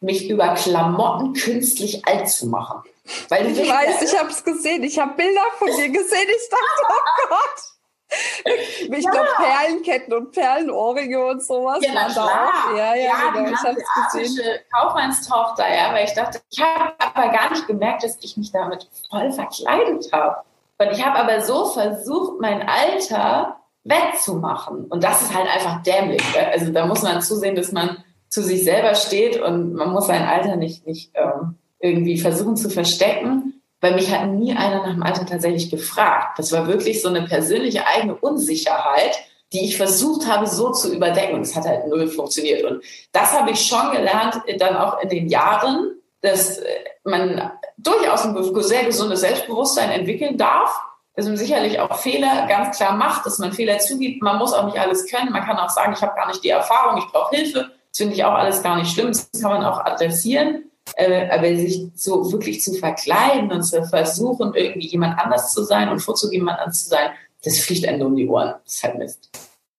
mich 0.00 0.28
über 0.28 0.54
Klamotten 0.54 1.32
künstlich 1.32 2.06
alt 2.06 2.28
zu 2.28 2.46
machen. 2.46 2.82
Weil 3.28 3.46
ich 3.46 3.58
weiß, 3.58 4.02
ich 4.02 4.18
habe 4.18 4.30
es 4.30 4.44
gesehen. 4.44 4.82
Ich 4.82 4.98
habe 4.98 5.14
Bilder 5.14 5.44
von 5.58 5.68
dir 5.68 5.88
gesehen. 5.88 6.28
Ich 6.28 6.50
dachte, 6.50 6.82
oh 6.88 7.28
Gott. 7.28 7.75
Ich 8.88 9.04
ja. 9.04 9.10
glaube, 9.10 9.28
Perlenketten 9.36 10.14
und 10.14 10.32
Perlenohrringe 10.32 11.26
und 11.26 11.42
sowas. 11.42 11.78
Ja, 11.82 11.90
na 11.92 12.08
klar. 12.08 12.52
Ja, 12.76 12.94
ja, 12.94 13.04
ja 13.04 13.30
genau. 13.32 13.50
ich 13.50 13.58
habe 13.58 13.76
gesehen. 14.12 14.58
Kaufmannstochter, 14.72 15.64
ja, 15.68 15.92
weil 15.92 16.04
ich 16.04 16.14
dachte, 16.14 16.40
ich 16.50 16.60
habe 16.62 16.94
aber 16.98 17.32
gar 17.32 17.50
nicht 17.50 17.66
gemerkt, 17.66 18.04
dass 18.04 18.16
ich 18.20 18.36
mich 18.36 18.52
damit 18.52 18.88
voll 19.10 19.32
verkleidet 19.32 20.12
habe. 20.12 20.36
Und 20.78 20.92
ich 20.92 21.04
habe 21.04 21.18
aber 21.18 21.40
so 21.40 21.66
versucht, 21.66 22.40
mein 22.40 22.66
Alter 22.68 23.56
wettzumachen. 23.84 24.84
Und 24.84 25.02
das 25.02 25.22
ist 25.22 25.34
halt 25.34 25.48
einfach 25.48 25.82
dämlich. 25.82 26.22
Also 26.38 26.72
da 26.72 26.86
muss 26.86 27.02
man 27.02 27.20
zusehen, 27.22 27.56
dass 27.56 27.72
man 27.72 28.04
zu 28.28 28.42
sich 28.42 28.64
selber 28.64 28.94
steht 28.94 29.40
und 29.40 29.74
man 29.74 29.90
muss 29.90 30.06
sein 30.06 30.24
Alter 30.24 30.56
nicht, 30.56 30.86
nicht 30.86 31.12
ähm, 31.14 31.56
irgendwie 31.78 32.18
versuchen 32.18 32.56
zu 32.56 32.68
verstecken 32.68 33.55
weil 33.86 33.94
mich 33.94 34.12
hat 34.12 34.26
nie 34.26 34.52
einer 34.52 34.78
nach 34.78 34.94
dem 34.94 35.02
Alter 35.04 35.24
tatsächlich 35.24 35.70
gefragt. 35.70 36.40
Das 36.40 36.50
war 36.50 36.66
wirklich 36.66 37.00
so 37.00 37.08
eine 37.08 37.22
persönliche 37.22 37.86
eigene 37.86 38.16
Unsicherheit, 38.16 39.16
die 39.52 39.64
ich 39.64 39.76
versucht 39.76 40.26
habe, 40.26 40.48
so 40.48 40.72
zu 40.72 40.92
überdecken. 40.92 41.36
Und 41.36 41.42
es 41.42 41.54
hat 41.54 41.66
halt 41.66 41.86
null 41.86 42.08
funktioniert. 42.08 42.64
Und 42.64 42.82
das 43.12 43.32
habe 43.32 43.52
ich 43.52 43.64
schon 43.64 43.92
gelernt, 43.92 44.42
dann 44.58 44.76
auch 44.76 45.00
in 45.00 45.08
den 45.08 45.28
Jahren, 45.28 45.92
dass 46.20 46.60
man 47.04 47.52
durchaus 47.78 48.24
ein 48.24 48.62
sehr 48.62 48.84
gesundes 48.86 49.20
Selbstbewusstsein 49.20 49.92
entwickeln 49.92 50.36
darf, 50.36 50.80
dass 51.14 51.26
man 51.26 51.36
sicherlich 51.36 51.78
auch 51.78 51.96
Fehler 51.96 52.46
ganz 52.48 52.76
klar 52.76 52.96
macht, 52.96 53.24
dass 53.24 53.38
man 53.38 53.52
Fehler 53.52 53.78
zugibt. 53.78 54.20
Man 54.20 54.38
muss 54.38 54.52
auch 54.52 54.66
nicht 54.66 54.80
alles 54.80 55.06
können. 55.08 55.30
Man 55.30 55.44
kann 55.44 55.58
auch 55.58 55.70
sagen, 55.70 55.92
ich 55.96 56.02
habe 56.02 56.16
gar 56.16 56.26
nicht 56.26 56.42
die 56.42 56.50
Erfahrung, 56.50 56.98
ich 56.98 57.06
brauche 57.12 57.36
Hilfe. 57.36 57.70
Das 57.90 57.98
finde 57.98 58.14
ich 58.14 58.24
auch 58.24 58.34
alles 58.34 58.64
gar 58.64 58.76
nicht 58.78 58.90
schlimm. 58.90 59.08
Das 59.08 59.30
kann 59.40 59.52
man 59.52 59.64
auch 59.64 59.78
adressieren. 59.78 60.64
Äh, 60.94 61.28
aber 61.28 61.48
sich 61.56 61.88
so 61.94 62.30
wirklich 62.32 62.62
zu 62.62 62.74
verkleiden 62.74 63.50
und 63.50 63.62
zu 63.62 63.84
versuchen, 63.84 64.54
irgendwie 64.54 64.86
jemand 64.86 65.18
anders 65.18 65.52
zu 65.52 65.64
sein 65.64 65.88
und 65.88 66.00
vorzugeben, 66.00 66.46
jemand 66.46 66.60
anders 66.60 66.84
zu 66.84 66.90
sein, 66.90 67.10
das 67.42 67.58
fliegt 67.58 67.86
einem 67.86 68.06
um 68.06 68.16
die 68.16 68.28
Ohren. 68.28 68.54
Das 68.64 68.74
ist 68.74 68.82
halt 68.82 68.98
Mist. 68.98 69.30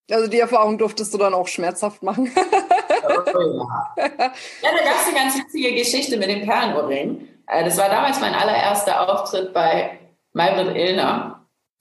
Also 0.10 0.28
die 0.28 0.40
Erfahrung 0.40 0.78
durftest 0.78 1.14
du 1.14 1.18
dann 1.18 1.34
auch 1.34 1.48
schmerzhaft 1.48 2.02
machen. 2.02 2.32
oh, 2.36 3.10
ja. 3.28 3.96
ja, 3.98 4.12
da 4.18 4.84
gab 4.84 5.02
es 5.02 5.08
eine 5.08 5.16
ganz 5.16 5.38
witzige 5.38 5.74
Geschichte 5.74 6.18
mit 6.18 6.30
dem 6.30 6.46
Perlenohrring. 6.46 7.28
Äh, 7.48 7.66
das 7.66 7.78
war 7.78 7.90
damals 7.90 8.20
mein 8.22 8.34
allererster 8.34 9.10
Auftritt 9.10 9.54
bei 9.54 10.00
Maybrit 10.34 10.76
Illner. 10.76 11.37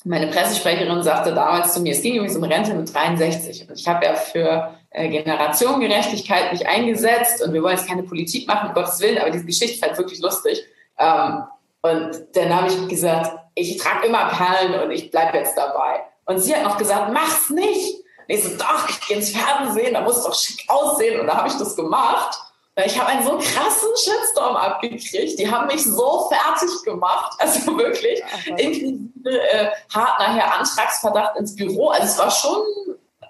Meine 0.08 0.28
Pressesprecherin 0.28 1.02
sagte 1.02 1.34
damals 1.34 1.74
zu 1.74 1.80
mir, 1.80 1.92
es 1.92 2.00
ging 2.00 2.14
übrigens 2.14 2.36
um 2.36 2.44
Rente 2.44 2.72
mit 2.74 2.94
63. 2.94 3.68
Und 3.68 3.76
ich 3.76 3.88
habe 3.88 4.06
ja 4.06 4.14
für 4.14 4.72
äh, 4.90 5.08
Generationengerechtigkeit 5.08 6.52
mich 6.52 6.64
eingesetzt 6.64 7.42
und 7.42 7.52
wir 7.52 7.60
wollen 7.60 7.76
jetzt 7.76 7.88
keine 7.88 8.04
Politik 8.04 8.46
machen, 8.46 8.68
um 8.68 8.74
Gottes 8.74 9.00
Willen, 9.00 9.18
aber 9.18 9.30
diese 9.30 9.44
Geschichte 9.44 9.74
ist 9.74 9.82
halt 9.82 9.98
wirklich 9.98 10.20
lustig. 10.20 10.64
Ähm, 10.96 11.42
und 11.82 12.24
dann 12.34 12.54
habe 12.54 12.68
ich 12.68 12.88
gesagt, 12.88 13.36
ich 13.56 13.78
trage 13.78 14.06
immer 14.06 14.28
Perlen 14.28 14.80
und 14.80 14.92
ich 14.92 15.10
bleibe 15.10 15.38
jetzt 15.38 15.58
dabei. 15.58 16.04
Und 16.24 16.38
sie 16.38 16.54
hat 16.54 16.62
noch 16.62 16.78
gesagt, 16.78 17.12
mach's 17.12 17.50
nicht. 17.50 17.96
Und 18.28 18.34
ich 18.34 18.44
so, 18.44 18.56
doch, 18.56 18.88
ich 18.88 19.00
gehe 19.08 19.16
ins 19.16 19.30
Fernsehen, 19.30 19.94
da 19.94 20.02
muss 20.02 20.18
es 20.18 20.24
doch 20.24 20.34
schick 20.36 20.64
aussehen. 20.68 21.18
Und 21.18 21.26
da 21.26 21.38
habe 21.38 21.48
ich 21.48 21.54
das 21.54 21.74
gemacht. 21.74 22.38
Ich 22.84 22.98
habe 23.00 23.08
einen 23.08 23.24
so 23.24 23.38
krassen 23.38 23.88
Shitstorm 23.96 24.54
abgekriegt. 24.54 25.38
Die 25.38 25.50
haben 25.50 25.66
mich 25.66 25.82
so 25.82 26.28
fertig 26.28 26.70
gemacht. 26.84 27.34
Also 27.40 27.76
wirklich, 27.78 28.22
inklusive 28.56 29.40
äh, 29.50 29.70
hart 29.94 30.18
nachher 30.18 30.54
Antragsverdacht 30.58 31.36
ins 31.36 31.54
Büro. 31.54 31.88
Also 31.88 32.04
es 32.04 32.18
war 32.18 32.30
schon 32.30 32.62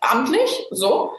amtlich, 0.00 0.66
so. 0.70 1.12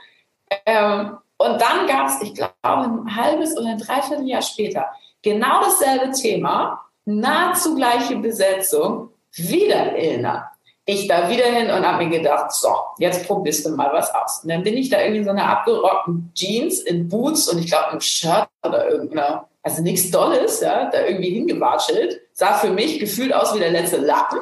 Ähm, 0.66 1.18
und 1.38 1.62
dann 1.62 1.88
gab 1.88 2.08
es, 2.08 2.22
ich 2.22 2.34
glaube, 2.34 2.52
ein 2.64 3.16
halbes 3.16 3.56
oder 3.58 3.70
ein 3.70 3.78
Dreivierteljahr 3.78 4.42
später, 4.42 4.88
genau 5.22 5.62
dasselbe 5.62 6.12
Thema, 6.12 6.82
nahezu 7.06 7.76
gleiche 7.76 8.16
Besetzung, 8.18 9.12
wieder 9.32 9.96
Ilna 9.96 10.52
ich 10.90 11.06
da 11.06 11.30
wieder 11.30 11.46
hin 11.46 11.70
und 11.70 11.86
habe 11.86 12.06
mir 12.06 12.18
gedacht, 12.18 12.54
so, 12.54 12.70
jetzt 12.98 13.28
probierst 13.28 13.66
du 13.66 13.72
mal 13.72 13.92
was 13.92 14.10
aus. 14.16 14.40
Und 14.44 14.50
dann 14.50 14.64
bin 14.64 14.78
ich 14.78 14.90
da 14.90 15.02
irgendwie 15.02 15.26
so 15.26 15.32
eine 15.32 15.44
abgerockten 15.44 16.32
Jeans 16.34 16.80
in 16.80 17.10
Boots 17.10 17.50
und 17.50 17.60
ich 17.60 17.68
glaube 17.68 17.92
ein 17.92 18.02
Shirt 18.02 18.48
oder 18.66 18.90
irgendeiner, 18.90 19.50
also 19.62 19.82
nichts 19.82 20.10
Dolles, 20.12 20.62
ja, 20.62 20.90
da 20.90 21.06
irgendwie 21.06 21.32
hingewatschelt. 21.32 22.22
Sah 22.32 22.54
für 22.54 22.70
mich 22.70 23.00
gefühlt 23.00 23.34
aus 23.34 23.54
wie 23.54 23.60
der 23.60 23.72
letzte 23.72 23.98
Lappen. 23.98 24.40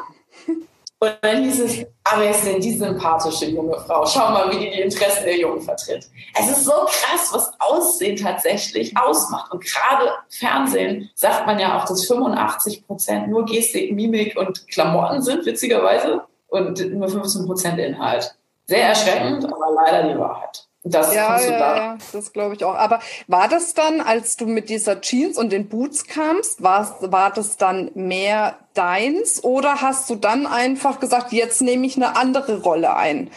Und 1.00 1.18
dann 1.22 1.44
hieß 1.44 1.60
es, 1.62 1.86
aber 2.04 2.22
wer 2.22 2.32
ist 2.32 2.46
denn 2.46 2.62
die 2.62 2.78
sympathische 2.78 3.46
junge 3.48 3.80
Frau? 3.80 4.06
Schau 4.06 4.30
mal, 4.30 4.50
wie 4.52 4.60
die 4.60 4.70
die 4.70 4.82
Interessen 4.82 5.26
der 5.26 5.38
Jungen 5.38 5.62
vertritt. 5.62 6.08
Es 6.40 6.50
ist 6.50 6.64
so 6.64 6.72
krass, 6.72 7.32
was 7.32 7.52
Aussehen 7.60 8.16
tatsächlich 8.16 8.96
ausmacht. 8.96 9.52
Und 9.52 9.64
gerade 9.64 10.12
Fernsehen 10.30 11.10
sagt 11.16 11.48
man 11.48 11.60
ja 11.60 11.78
auch, 11.78 11.86
dass 11.86 12.06
85 12.06 12.86
Prozent 12.86 13.28
nur 13.30 13.46
Gestik, 13.46 13.92
Mimik 13.92 14.38
und 14.38 14.68
Klamotten 14.68 15.22
sind, 15.22 15.46
witzigerweise 15.46 16.22
und 16.56 16.94
nur 16.94 17.10
15 17.10 17.46
Prozent 17.46 17.80
Inhalt. 17.80 18.36
Sehr 18.68 18.90
erschreckend, 18.90 19.46
aber 19.46 19.74
leider 19.76 20.12
die 20.12 20.20
Wahrheit. 20.20 20.66
Das 20.88 21.16
ja, 21.16 21.40
ja, 21.40 21.50
da. 21.50 21.76
ja, 21.78 21.98
das 22.14 22.32
glaube 22.32 22.54
ich 22.54 22.64
auch. 22.64 22.76
Aber 22.76 23.00
war 23.28 23.48
das 23.48 23.74
dann, 23.74 24.02
als 24.02 24.38
du 24.38 24.46
mit 24.46 24.70
dieser 24.70 25.02
Jeans 25.02 25.36
und 25.38 25.52
den 25.52 25.68
Boots 25.68 26.06
kamst, 26.06 26.62
war, 26.62 26.96
war 27.02 27.32
das 27.32 27.58
dann 27.58 27.90
mehr 27.96 28.56
deins 28.76 29.44
oder 29.44 29.82
hast 29.82 30.10
du 30.12 30.16
dann 30.16 30.46
einfach 30.46 31.00
gesagt, 31.00 31.32
jetzt 31.32 31.62
nehme 31.62 31.88
ich 31.88 31.96
eine 31.96 32.16
andere 32.16 32.62
Rolle 32.62 32.96
ein 32.96 33.32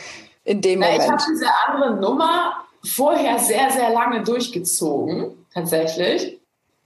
in 0.44 0.60
dem 0.60 0.80
Na, 0.80 0.86
Moment? 0.86 1.04
Ich 1.04 1.10
habe 1.10 1.22
diese 1.26 1.46
andere 1.66 1.96
Nummer 1.96 2.52
vorher 2.84 3.38
sehr, 3.38 3.70
sehr 3.70 3.90
lange 3.90 4.22
durchgezogen, 4.22 5.46
tatsächlich 5.54 6.37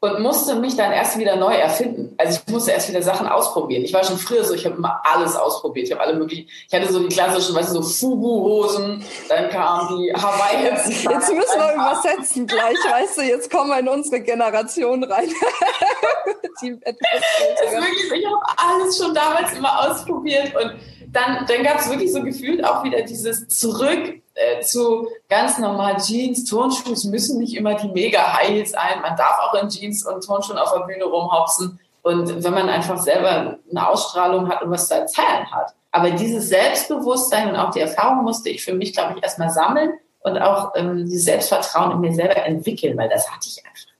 und 0.02 0.18
musste 0.18 0.56
mich 0.56 0.74
dann 0.74 0.90
erst 0.90 1.16
wieder 1.16 1.36
neu 1.36 1.54
erfinden. 1.54 2.12
Also 2.18 2.40
ich 2.44 2.52
musste 2.52 2.72
erst 2.72 2.88
wieder 2.88 3.02
Sachen 3.02 3.28
ausprobieren. 3.28 3.84
Ich 3.84 3.92
war 3.94 4.02
schon 4.02 4.18
früher 4.18 4.42
so, 4.42 4.52
ich 4.52 4.66
habe 4.66 4.74
immer 4.74 5.00
alles 5.04 5.36
ausprobiert. 5.36 5.86
Ich 5.86 5.92
habe 5.92 6.02
alle 6.02 6.14
möglichen, 6.14 6.48
ich 6.68 6.74
hatte 6.74 6.92
so 6.92 6.98
die 6.98 7.14
klassischen, 7.14 7.54
weißt 7.54 7.72
du, 7.72 7.80
so 7.80 7.88
Fugu-Hosen, 7.88 9.04
dann 9.28 9.48
kamen 9.48 9.96
die 9.96 10.12
Hawaii. 10.12 10.64
Jetzt, 10.64 10.88
jetzt 11.04 11.32
müssen 11.32 11.56
wir 11.56 11.74
übersetzen 11.74 12.48
gleich, 12.48 12.76
weißt 12.90 13.18
du, 13.18 13.22
jetzt 13.22 13.48
kommen 13.48 13.70
wir 13.70 13.78
in 13.78 13.88
unsere 13.88 14.20
Generation 14.20 15.04
rein. 15.04 15.28
die 16.62 16.70
ist 16.70 16.84
wirklich, 16.84 18.12
ich 18.12 18.26
habe 18.26 18.42
alles 18.56 18.98
schon 18.98 19.14
damals 19.14 19.52
immer 19.52 19.88
ausprobiert 19.88 20.52
und 20.56 20.72
dann, 21.12 21.46
dann 21.46 21.62
gab 21.62 21.78
es 21.78 21.88
wirklich 21.88 22.12
so 22.12 22.24
gefühlt 22.24 22.64
auch 22.64 22.82
wieder 22.82 23.02
dieses 23.02 23.46
Zurück 23.46 24.20
zu 24.62 25.08
ganz 25.28 25.58
normal 25.58 25.96
Jeans, 25.96 26.44
Turnschuhe. 26.44 26.92
Es 26.92 27.04
müssen 27.04 27.38
nicht 27.38 27.56
immer 27.56 27.74
die 27.74 27.88
mega 27.88 28.34
High 28.34 28.48
Heels 28.48 28.70
sein. 28.70 29.00
Man 29.02 29.16
darf 29.16 29.38
auch 29.40 29.54
in 29.54 29.68
Jeans 29.68 30.06
und 30.06 30.24
Turnschuhen 30.24 30.58
auf 30.58 30.72
der 30.72 30.80
Bühne 30.80 31.04
rumhopsen. 31.04 31.78
Und 32.02 32.42
wenn 32.42 32.54
man 32.54 32.68
einfach 32.68 32.98
selber 32.98 33.58
eine 33.70 33.88
Ausstrahlung 33.88 34.48
hat 34.48 34.62
und 34.62 34.70
was 34.70 34.88
zu 34.88 34.94
erzählen 34.94 35.50
hat. 35.52 35.74
Aber 35.92 36.10
dieses 36.10 36.48
Selbstbewusstsein 36.48 37.50
und 37.50 37.56
auch 37.56 37.70
die 37.70 37.80
Erfahrung 37.80 38.24
musste 38.24 38.48
ich 38.48 38.64
für 38.64 38.72
mich, 38.72 38.92
glaube 38.92 39.14
ich, 39.16 39.22
erstmal 39.22 39.50
sammeln 39.50 39.92
und 40.20 40.38
auch 40.38 40.72
ähm, 40.74 41.04
dieses 41.04 41.26
Selbstvertrauen 41.26 41.92
in 41.92 42.00
mir 42.00 42.14
selber 42.14 42.36
entwickeln, 42.36 42.96
weil 42.96 43.08
das 43.08 43.30
hatte 43.30 43.48
ich 43.48 43.62
einfach. 43.64 43.91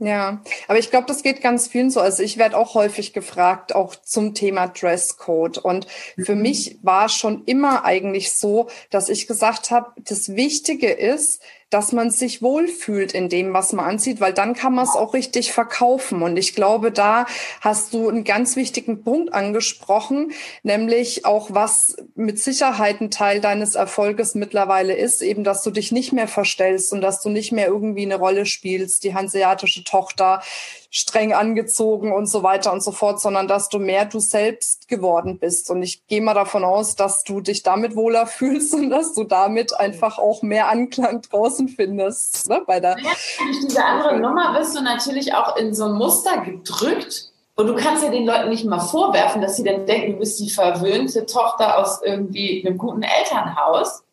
Ja, 0.00 0.42
aber 0.68 0.78
ich 0.78 0.90
glaube, 0.90 1.08
das 1.08 1.24
geht 1.24 1.40
ganz 1.40 1.66
vielen 1.66 1.90
so. 1.90 2.00
Also 2.00 2.22
ich 2.22 2.38
werde 2.38 2.56
auch 2.56 2.74
häufig 2.74 3.12
gefragt, 3.12 3.74
auch 3.74 3.96
zum 3.96 4.32
Thema 4.32 4.68
Dresscode. 4.68 5.58
Und 5.58 5.88
für 6.16 6.36
mhm. 6.36 6.42
mich 6.42 6.78
war 6.82 7.08
schon 7.08 7.42
immer 7.46 7.84
eigentlich 7.84 8.32
so, 8.32 8.68
dass 8.90 9.08
ich 9.08 9.26
gesagt 9.26 9.72
habe, 9.72 9.92
das 9.96 10.36
Wichtige 10.36 10.90
ist, 10.90 11.42
dass 11.70 11.92
man 11.92 12.10
sich 12.10 12.40
wohlfühlt 12.40 13.12
in 13.12 13.28
dem, 13.28 13.52
was 13.52 13.72
man 13.72 13.84
anzieht, 13.84 14.20
weil 14.20 14.32
dann 14.32 14.54
kann 14.54 14.74
man 14.74 14.84
es 14.84 14.94
auch 14.94 15.12
richtig 15.12 15.52
verkaufen. 15.52 16.22
Und 16.22 16.38
ich 16.38 16.54
glaube, 16.54 16.90
da 16.90 17.26
hast 17.60 17.92
du 17.92 18.08
einen 18.08 18.24
ganz 18.24 18.56
wichtigen 18.56 19.02
Punkt 19.02 19.34
angesprochen, 19.34 20.32
nämlich 20.62 21.26
auch 21.26 21.48
was 21.52 21.96
mit 22.14 22.38
Sicherheit 22.38 23.00
ein 23.00 23.10
Teil 23.10 23.40
deines 23.40 23.74
Erfolges 23.74 24.34
mittlerweile 24.34 24.94
ist, 24.94 25.20
eben, 25.20 25.44
dass 25.44 25.62
du 25.62 25.70
dich 25.70 25.92
nicht 25.92 26.12
mehr 26.12 26.28
verstellst 26.28 26.92
und 26.92 27.02
dass 27.02 27.20
du 27.20 27.28
nicht 27.28 27.52
mehr 27.52 27.66
irgendwie 27.66 28.02
eine 28.02 28.16
Rolle 28.16 28.46
spielst, 28.46 29.04
die 29.04 29.14
hanseatische 29.14 29.84
Tochter, 29.84 30.42
streng 30.90 31.34
angezogen 31.34 32.12
und 32.12 32.26
so 32.26 32.42
weiter 32.42 32.72
und 32.72 32.82
so 32.82 32.92
fort, 32.92 33.20
sondern 33.20 33.46
dass 33.46 33.68
du 33.68 33.78
mehr 33.78 34.06
du 34.06 34.20
selbst 34.20 34.88
geworden 34.88 35.38
bist. 35.38 35.70
Und 35.70 35.82
ich 35.82 36.06
gehe 36.06 36.22
mal 36.22 36.34
davon 36.34 36.64
aus, 36.64 36.96
dass 36.96 37.24
du 37.24 37.40
dich 37.40 37.62
damit 37.62 37.94
wohler 37.94 38.26
fühlst 38.26 38.74
und 38.74 38.90
dass 38.90 39.12
du 39.12 39.24
damit 39.24 39.78
einfach 39.78 40.18
auch 40.18 40.42
mehr 40.42 40.68
Anklang 40.68 41.22
draußen 41.22 41.68
findest. 41.68 42.48
Ne, 42.48 42.62
bei 42.66 42.80
der 42.80 42.96
ja, 42.98 43.10
durch 43.38 43.60
diese 43.66 43.84
andere 43.84 44.18
Nummer 44.18 44.58
bist 44.58 44.76
du 44.76 44.82
natürlich 44.82 45.34
auch 45.34 45.56
in 45.56 45.74
so 45.74 45.84
ein 45.84 45.92
Muster 45.92 46.40
gedrückt. 46.40 47.32
Und 47.54 47.66
du 47.66 47.74
kannst 47.74 48.04
ja 48.04 48.10
den 48.10 48.24
Leuten 48.24 48.50
nicht 48.50 48.64
mal 48.64 48.78
vorwerfen, 48.78 49.42
dass 49.42 49.56
sie 49.56 49.64
dann 49.64 49.84
denken, 49.84 50.12
du 50.12 50.18
bist 50.20 50.38
die 50.38 50.48
verwöhnte 50.48 51.26
Tochter 51.26 51.78
aus 51.78 52.00
irgendwie 52.04 52.64
einem 52.64 52.78
guten 52.78 53.02
Elternhaus 53.02 54.04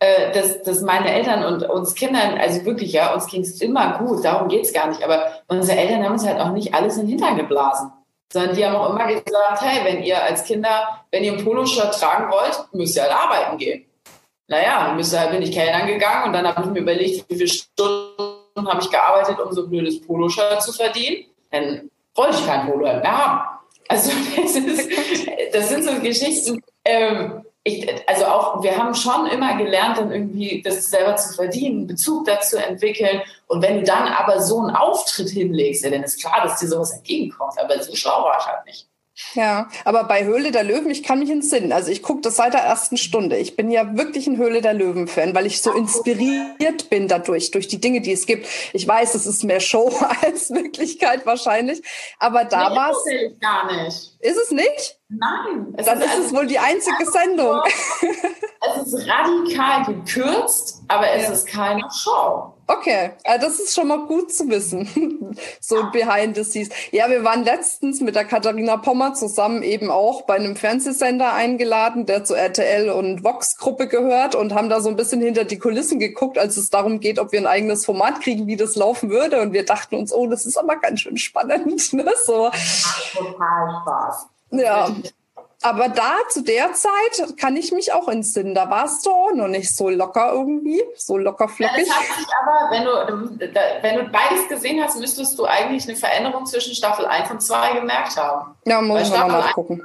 äh, 0.00 0.32
dass, 0.32 0.62
dass 0.62 0.80
meine 0.80 1.12
Eltern 1.12 1.44
und 1.44 1.62
uns 1.68 1.94
Kindern, 1.94 2.38
also 2.38 2.64
wirklich, 2.64 2.92
ja, 2.92 3.12
uns 3.12 3.26
ging 3.26 3.42
es 3.42 3.60
immer 3.60 3.98
gut, 3.98 4.24
darum 4.24 4.48
geht 4.48 4.64
es 4.64 4.72
gar 4.72 4.88
nicht. 4.88 5.02
Aber 5.04 5.30
unsere 5.46 5.78
Eltern 5.78 6.02
haben 6.02 6.12
uns 6.12 6.26
halt 6.26 6.40
auch 6.40 6.52
nicht 6.52 6.74
alles 6.74 6.96
in 6.96 7.02
den 7.02 7.10
Hintern 7.10 7.36
geblasen. 7.36 7.92
Sondern 8.32 8.56
die 8.56 8.64
haben 8.64 8.76
auch 8.76 8.90
immer 8.90 9.06
gesagt, 9.06 9.60
hey, 9.60 9.84
wenn 9.84 10.02
ihr 10.02 10.22
als 10.22 10.44
Kinder, 10.44 11.02
wenn 11.10 11.22
ihr 11.22 11.32
ein 11.32 11.44
Poloshirt 11.44 11.94
tragen 11.94 12.32
wollt, 12.32 12.72
müsst 12.72 12.96
ihr 12.96 13.02
halt 13.02 13.12
arbeiten 13.12 13.58
gehen. 13.58 13.84
Naja, 14.46 14.86
dann 14.86 14.96
müsst 14.96 15.12
ihr 15.12 15.20
halt, 15.20 15.32
bin 15.32 15.42
ich 15.42 15.52
Kellnern 15.52 15.86
gegangen 15.86 16.28
und 16.28 16.32
dann 16.32 16.46
habe 16.46 16.66
ich 16.66 16.72
mir 16.72 16.80
überlegt, 16.80 17.28
wie 17.28 17.34
viele 17.34 17.48
Stunden 17.48 18.68
habe 18.68 18.80
ich 18.80 18.90
gearbeitet, 18.90 19.38
um 19.38 19.52
so 19.52 19.64
ein 19.64 19.70
blödes 19.70 20.00
Poloshirt 20.00 20.62
zu 20.62 20.72
verdienen. 20.72 21.26
Dann 21.50 21.90
wollte 22.14 22.38
ich 22.38 22.46
kein 22.46 22.66
Poloshirt 22.70 23.02
mehr 23.02 23.26
haben. 23.26 23.60
Also 23.88 24.12
das, 24.36 24.56
ist, 24.56 24.90
das 25.52 25.68
sind 25.68 25.84
so 25.84 26.00
Geschichten, 26.00 26.62
ähm, 26.86 27.44
ich, 27.62 28.08
also 28.08 28.24
auch, 28.26 28.62
wir 28.62 28.76
haben 28.76 28.94
schon 28.94 29.26
immer 29.26 29.56
gelernt, 29.56 29.98
dann 29.98 30.10
irgendwie 30.10 30.62
das 30.62 30.86
selber 30.86 31.16
zu 31.16 31.34
verdienen, 31.34 31.86
Bezug 31.86 32.24
dazu 32.24 32.56
entwickeln. 32.56 33.22
Und 33.48 33.62
wenn 33.62 33.78
du 33.78 33.84
dann 33.84 34.08
aber 34.08 34.40
so 34.40 34.60
einen 34.60 34.74
Auftritt 34.74 35.28
hinlegst, 35.28 35.84
ja, 35.84 35.90
dann 35.90 36.02
ist 36.02 36.20
klar, 36.20 36.40
dass 36.42 36.58
dir 36.58 36.68
sowas 36.68 36.92
entgegenkommt. 36.92 37.58
Aber 37.58 37.82
so 37.82 37.94
schlau 37.94 38.24
war 38.24 38.38
ich 38.40 38.46
halt 38.46 38.64
nicht. 38.66 38.89
Ja, 39.34 39.68
aber 39.84 40.04
bei 40.04 40.24
Höhle 40.24 40.50
der 40.50 40.64
Löwen, 40.64 40.90
ich 40.90 41.02
kann 41.02 41.18
mich 41.18 41.30
entsinnen. 41.30 41.72
Also 41.72 41.90
ich 41.90 42.02
gucke 42.02 42.20
das 42.22 42.36
seit 42.36 42.54
der 42.54 42.62
ersten 42.62 42.96
Stunde. 42.96 43.36
Ich 43.36 43.56
bin 43.56 43.70
ja 43.70 43.96
wirklich 43.96 44.26
ein 44.26 44.36
Höhle 44.36 44.60
der 44.60 44.74
Löwen-Fan, 44.74 45.34
weil 45.34 45.46
ich 45.46 45.62
so 45.62 45.72
inspiriert 45.72 46.90
bin 46.90 47.08
dadurch, 47.08 47.50
durch 47.50 47.68
die 47.68 47.80
Dinge, 47.80 48.00
die 48.00 48.12
es 48.12 48.26
gibt. 48.26 48.46
Ich 48.72 48.86
weiß, 48.86 49.14
es 49.14 49.26
ist 49.26 49.44
mehr 49.44 49.60
Show 49.60 49.92
als 50.22 50.50
Wirklichkeit 50.50 51.26
wahrscheinlich. 51.26 51.82
Aber 52.18 52.44
da 52.44 52.70
nee, 52.70 52.76
war 52.76 52.90
es. 52.90 53.40
gar 53.40 53.66
nicht. 53.84 54.16
Ist 54.20 54.38
es 54.38 54.50
nicht? 54.50 54.98
Nein. 55.08 55.74
Dann 55.76 56.00
ist, 56.00 56.14
ist 56.14 56.26
es 56.26 56.34
wohl 56.34 56.46
die 56.46 56.58
einzige 56.58 57.10
Sendung. 57.10 57.60
es 58.76 58.92
ist 58.92 59.08
radikal 59.08 59.94
gekürzt, 59.94 60.82
aber 60.88 61.10
es 61.10 61.24
ja. 61.24 61.32
ist 61.32 61.46
keine 61.46 61.82
Show. 61.92 62.54
Okay, 62.66 63.10
also 63.24 63.46
das 63.46 63.58
ist 63.58 63.74
schon 63.74 63.88
mal 63.88 64.06
gut 64.06 64.32
zu 64.32 64.48
wissen. 64.48 65.36
so 65.60 65.90
behind 65.90 66.36
the 66.36 66.44
scenes. 66.44 66.68
Ja, 66.92 67.10
wir 67.10 67.24
waren 67.24 67.42
letztens 67.42 68.00
mit 68.00 68.14
der 68.14 68.24
Katharina 68.24 68.76
Pommer 68.76 69.14
zusammen 69.14 69.64
eben 69.64 69.90
auch 69.90 70.22
bei 70.22 70.36
einem 70.36 70.54
Fernsehsender 70.54 71.32
eingeladen, 71.32 72.06
der 72.06 72.24
zur 72.24 72.38
RTL 72.38 72.90
und 72.90 73.24
Vox-Gruppe 73.24 73.88
gehört 73.88 74.36
und 74.36 74.54
haben 74.54 74.68
da 74.68 74.80
so 74.80 74.88
ein 74.88 74.94
bisschen 74.94 75.20
hinter 75.20 75.44
die 75.44 75.58
Kulissen 75.58 75.98
geguckt, 75.98 76.38
als 76.38 76.56
es 76.56 76.70
darum 76.70 77.00
geht, 77.00 77.18
ob 77.18 77.32
wir 77.32 77.40
ein 77.40 77.48
eigenes 77.48 77.84
Format 77.84 78.20
kriegen, 78.20 78.46
wie 78.46 78.56
das 78.56 78.76
laufen 78.76 79.10
würde. 79.10 79.40
Und 79.40 79.52
wir 79.52 79.64
dachten 79.64 79.96
uns, 79.96 80.12
oh, 80.12 80.28
das 80.28 80.46
ist 80.46 80.56
aber 80.56 80.76
ganz 80.76 81.00
schön 81.00 81.16
spannend. 81.16 81.92
Ne? 81.92 82.04
So. 82.24 82.50
Total 83.14 83.82
Spaß. 83.82 84.26
Ja. 84.52 84.90
Aber 85.62 85.88
da, 85.90 86.16
zu 86.30 86.42
der 86.42 86.72
Zeit, 86.72 87.36
kann 87.38 87.54
ich 87.56 87.70
mich 87.70 87.92
auch 87.92 88.08
entsinnen. 88.08 88.54
Da 88.54 88.70
warst 88.70 89.04
du 89.04 89.10
auch 89.10 89.32
noch 89.34 89.48
nicht 89.48 89.76
so 89.76 89.90
locker 89.90 90.32
irgendwie, 90.32 90.82
so 90.96 91.18
locker 91.18 91.48
flockig. 91.48 91.86
Ja, 91.86 91.94
das 91.94 92.08
hat 92.08 92.16
sich 92.16 92.26
aber, 92.40 92.70
wenn 92.70 92.84
du, 92.84 93.82
wenn 93.82 93.96
du 93.96 94.04
beides 94.04 94.48
gesehen 94.48 94.82
hast, 94.82 94.98
müsstest 94.98 95.38
du 95.38 95.44
eigentlich 95.44 95.86
eine 95.86 95.96
Veränderung 95.96 96.46
zwischen 96.46 96.74
Staffel 96.74 97.04
1 97.04 97.30
und 97.30 97.42
2 97.42 97.74
gemerkt 97.74 98.16
haben. 98.16 98.54
Ja, 98.64 98.80
muss 98.80 99.02
ich 99.02 99.10
mal 99.10 99.28
nachgucken. 99.28 99.82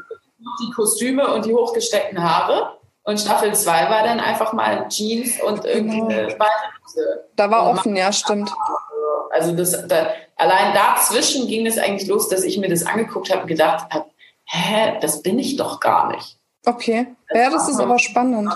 Die 0.62 0.72
Kostüme 0.74 1.34
und 1.34 1.46
die 1.46 1.54
hochgesteckten 1.54 2.24
Haare. 2.24 2.78
Und 3.04 3.20
Staffel 3.20 3.54
2 3.54 3.90
war 3.90 4.04
dann 4.04 4.20
einfach 4.20 4.54
mal 4.54 4.88
Jeans 4.88 5.42
und 5.42 5.66
irgendwie 5.66 6.00
genau. 6.00 6.08
eine 6.08 6.28
Hose. 6.86 7.26
Da 7.36 7.52
war 7.52 7.70
und 7.70 7.78
offen, 7.78 7.96
ja, 7.96 8.12
stimmt. 8.14 8.52
Also 9.30 9.54
das, 9.54 9.88
da, 9.88 10.08
allein 10.38 10.74
dazwischen 10.74 11.48
ging 11.48 11.66
es 11.68 11.78
eigentlich 11.78 12.08
los, 12.08 12.30
dass 12.30 12.44
ich 12.44 12.58
mir 12.58 12.70
das 12.70 12.86
angeguckt 12.86 13.30
habe 13.30 13.42
und 13.42 13.48
gedacht 13.48 13.94
habe, 13.94 14.06
hä, 14.46 14.98
das 15.02 15.22
bin 15.22 15.40
ich 15.40 15.56
doch 15.56 15.80
gar 15.80 16.12
nicht. 16.12 16.38
Okay, 16.66 17.08
das 17.30 17.38
ja, 17.38 17.50
das 17.50 17.70
ist 17.70 17.80
aber 17.80 18.00
spannend. 18.00 18.52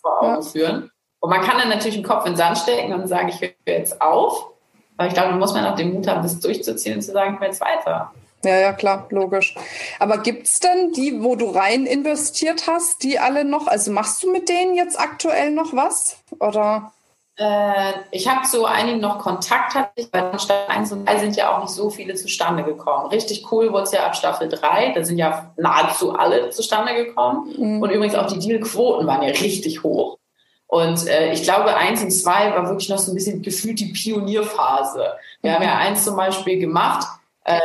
Vor 0.00 0.22
Augen 0.22 0.34
ja. 0.34 0.42
führen. 0.42 0.90
Und 1.20 1.30
man 1.30 1.40
kann 1.42 1.58
dann 1.58 1.68
natürlich 1.68 1.96
den 1.96 2.04
Kopf 2.04 2.26
in 2.26 2.32
den 2.32 2.36
Sand 2.36 2.58
stecken 2.58 2.92
und 2.92 3.06
sagen, 3.06 3.28
ich 3.28 3.40
höre 3.40 3.50
jetzt 3.66 4.00
auf. 4.00 4.50
Aber 4.96 5.08
ich 5.08 5.14
glaube, 5.14 5.30
man 5.30 5.38
muss 5.38 5.52
man 5.52 5.66
auch 5.66 5.76
den 5.76 5.92
Mut 5.92 6.06
haben, 6.08 6.22
das 6.22 6.40
durchzuziehen 6.40 6.96
und 6.96 7.02
zu 7.02 7.12
sagen, 7.12 7.34
ich 7.34 7.40
will 7.40 7.48
jetzt 7.48 7.60
weiter. 7.60 8.12
Ja, 8.44 8.56
ja, 8.58 8.72
klar, 8.72 9.06
logisch. 9.10 9.54
Aber 9.98 10.18
gibt 10.18 10.46
es 10.46 10.60
denn 10.60 10.92
die, 10.92 11.22
wo 11.22 11.36
du 11.36 11.50
rein 11.50 11.84
investiert 11.84 12.66
hast, 12.68 13.02
die 13.02 13.18
alle 13.18 13.44
noch? 13.44 13.66
Also 13.66 13.90
machst 13.90 14.22
du 14.22 14.30
mit 14.30 14.48
denen 14.48 14.74
jetzt 14.74 14.98
aktuell 15.00 15.50
noch 15.50 15.72
was? 15.72 16.18
Oder? 16.38 16.92
Äh, 17.38 17.92
ich 18.10 18.28
habe 18.28 18.46
zu 18.46 18.64
einigen 18.64 19.00
noch 19.00 19.18
Kontakt, 19.18 19.74
hatte 19.74 20.08
weil 20.10 20.38
Staffel 20.38 20.68
1 20.68 20.92
und 20.92 21.06
3 21.06 21.18
sind 21.18 21.36
ja 21.36 21.54
auch 21.54 21.62
nicht 21.62 21.72
so 21.72 21.90
viele 21.90 22.14
zustande 22.14 22.64
gekommen. 22.64 23.08
Richtig 23.08 23.50
cool 23.52 23.72
wurde 23.72 23.84
es 23.84 23.92
ja 23.92 24.06
ab 24.06 24.16
Staffel 24.16 24.48
3, 24.48 24.92
da 24.94 25.04
sind 25.04 25.18
ja 25.18 25.52
nahezu 25.56 26.14
alle 26.14 26.50
zustande 26.50 26.94
gekommen. 26.94 27.54
Mhm. 27.58 27.82
Und 27.82 27.90
übrigens 27.90 28.14
auch 28.14 28.26
die 28.26 28.38
Dealquoten 28.38 29.06
waren 29.06 29.22
ja 29.22 29.28
richtig 29.28 29.82
hoch. 29.82 30.18
Und 30.66 31.06
äh, 31.06 31.32
ich 31.32 31.42
glaube, 31.42 31.76
1 31.76 32.02
und 32.02 32.10
2 32.10 32.54
war 32.54 32.68
wirklich 32.68 32.88
noch 32.88 32.98
so 32.98 33.12
ein 33.12 33.14
bisschen 33.14 33.42
gefühlt 33.42 33.78
die 33.80 33.92
Pionierphase. 33.92 35.12
Wir 35.42 35.50
mhm. 35.50 35.54
haben 35.54 35.62
ja 35.62 35.76
eins 35.76 36.04
zum 36.04 36.16
Beispiel 36.16 36.58
gemacht, 36.58 37.06
äh, 37.44 37.60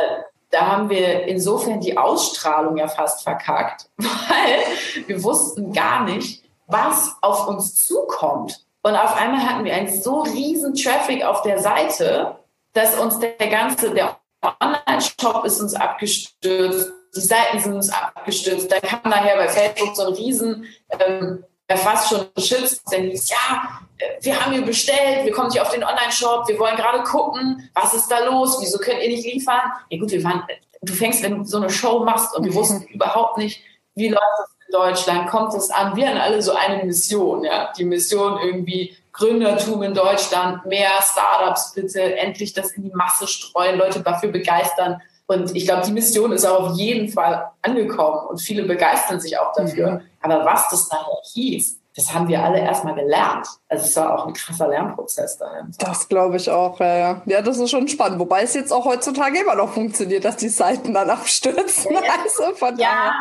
da 0.50 0.66
haben 0.66 0.90
wir 0.90 1.26
insofern 1.26 1.80
die 1.80 1.96
Ausstrahlung 1.96 2.76
ja 2.76 2.86
fast 2.86 3.22
verkackt, 3.22 3.88
weil 3.96 5.06
wir 5.06 5.24
wussten 5.24 5.72
gar 5.72 6.04
nicht, 6.04 6.44
was 6.66 7.16
auf 7.22 7.48
uns 7.48 7.74
zukommt. 7.74 8.62
Und 8.82 8.96
auf 8.96 9.16
einmal 9.16 9.48
hatten 9.48 9.64
wir 9.64 9.74
einen 9.74 10.02
so 10.02 10.20
riesen 10.22 10.74
Traffic 10.74 11.24
auf 11.24 11.42
der 11.42 11.58
Seite, 11.60 12.36
dass 12.72 12.98
uns 12.98 13.18
der 13.18 13.36
ganze, 13.48 13.94
der 13.94 14.18
Online-Shop 14.60 15.44
ist 15.44 15.60
uns 15.60 15.74
abgestürzt, 15.74 16.90
die 17.14 17.20
Seiten 17.20 17.60
sind 17.60 17.74
uns 17.74 17.90
abgestürzt. 17.90 18.72
Da 18.72 18.80
kam 18.80 19.10
nachher 19.10 19.36
bei 19.36 19.48
Facebook 19.48 19.94
so 19.94 20.06
ein 20.06 20.14
riesen, 20.14 20.64
ähm, 20.98 21.44
fast 21.76 22.08
schon 22.08 22.26
Schutz, 22.38 22.82
der 22.84 23.00
hieß, 23.00 23.30
ja, 23.30 23.80
wir 24.20 24.40
haben 24.40 24.52
hier 24.52 24.62
bestellt, 24.62 25.24
wir 25.24 25.32
kommen 25.32 25.48
nicht 25.48 25.60
auf 25.60 25.70
den 25.70 25.84
Online-Shop, 25.84 26.48
wir 26.48 26.58
wollen 26.58 26.76
gerade 26.76 27.02
gucken, 27.04 27.70
was 27.74 27.94
ist 27.94 28.08
da 28.08 28.24
los, 28.24 28.58
wieso 28.60 28.78
könnt 28.78 29.00
ihr 29.02 29.08
nicht 29.08 29.24
liefern? 29.24 29.60
Ja 29.90 29.98
gut, 29.98 30.10
wir 30.10 30.24
waren, 30.24 30.42
du 30.80 30.92
fängst, 30.92 31.22
wenn 31.22 31.38
du 31.38 31.44
so 31.44 31.58
eine 31.58 31.70
Show 31.70 32.00
machst 32.00 32.34
und 32.36 32.44
wir 32.44 32.54
wussten 32.54 32.82
überhaupt 32.88 33.38
nicht, 33.38 33.62
wie 33.94 34.08
läuft 34.08 34.24
das 34.38 34.50
Deutschland 34.72 35.28
kommt 35.28 35.54
es 35.54 35.70
an. 35.70 35.94
Wir 35.96 36.08
haben 36.08 36.18
alle 36.18 36.42
so 36.42 36.52
eine 36.52 36.84
Mission, 36.84 37.44
ja. 37.44 37.72
Die 37.76 37.84
Mission 37.84 38.38
irgendwie 38.42 38.96
Gründertum 39.12 39.82
in 39.82 39.94
Deutschland, 39.94 40.64
mehr 40.66 40.90
Startups 41.02 41.74
bitte, 41.74 42.16
endlich 42.16 42.54
das 42.54 42.72
in 42.72 42.84
die 42.84 42.94
Masse 42.94 43.26
streuen, 43.26 43.78
Leute 43.78 44.00
dafür 44.00 44.30
begeistern. 44.30 45.00
Und 45.26 45.54
ich 45.54 45.66
glaube, 45.66 45.82
die 45.86 45.92
Mission 45.92 46.32
ist 46.32 46.44
auch 46.44 46.70
auf 46.70 46.76
jeden 46.76 47.08
Fall 47.08 47.50
angekommen 47.62 48.26
und 48.28 48.40
viele 48.40 48.64
begeistern 48.64 49.20
sich 49.20 49.38
auch 49.38 49.52
dafür. 49.54 49.90
Mhm. 49.92 50.00
Aber 50.22 50.44
was 50.44 50.68
das 50.70 50.90
nachher 50.90 51.20
hieß, 51.34 51.78
das 51.94 52.14
haben 52.14 52.26
wir 52.28 52.42
alle 52.42 52.58
erstmal 52.58 52.94
gelernt. 52.94 53.46
Also 53.68 53.84
es 53.84 53.96
war 53.96 54.18
auch 54.18 54.26
ein 54.26 54.32
krasser 54.32 54.68
Lernprozess 54.68 55.36
dahin. 55.36 55.74
Das 55.78 56.08
glaube 56.08 56.36
ich 56.36 56.50
auch, 56.50 56.80
ja, 56.80 56.96
ja. 56.96 57.22
Ja, 57.26 57.42
das 57.42 57.58
ist 57.58 57.70
schon 57.70 57.86
spannend. 57.86 58.18
Wobei 58.18 58.42
es 58.42 58.54
jetzt 58.54 58.72
auch 58.72 58.86
heutzutage 58.86 59.40
immer 59.40 59.54
noch 59.54 59.74
funktioniert, 59.74 60.24
dass 60.24 60.36
die 60.36 60.48
Seiten 60.48 60.94
dann 60.94 61.10
abstürzen. 61.10 61.92
Ja, 61.92 62.00
also 62.22 62.54
von 62.54 62.78
ja. 62.78 63.12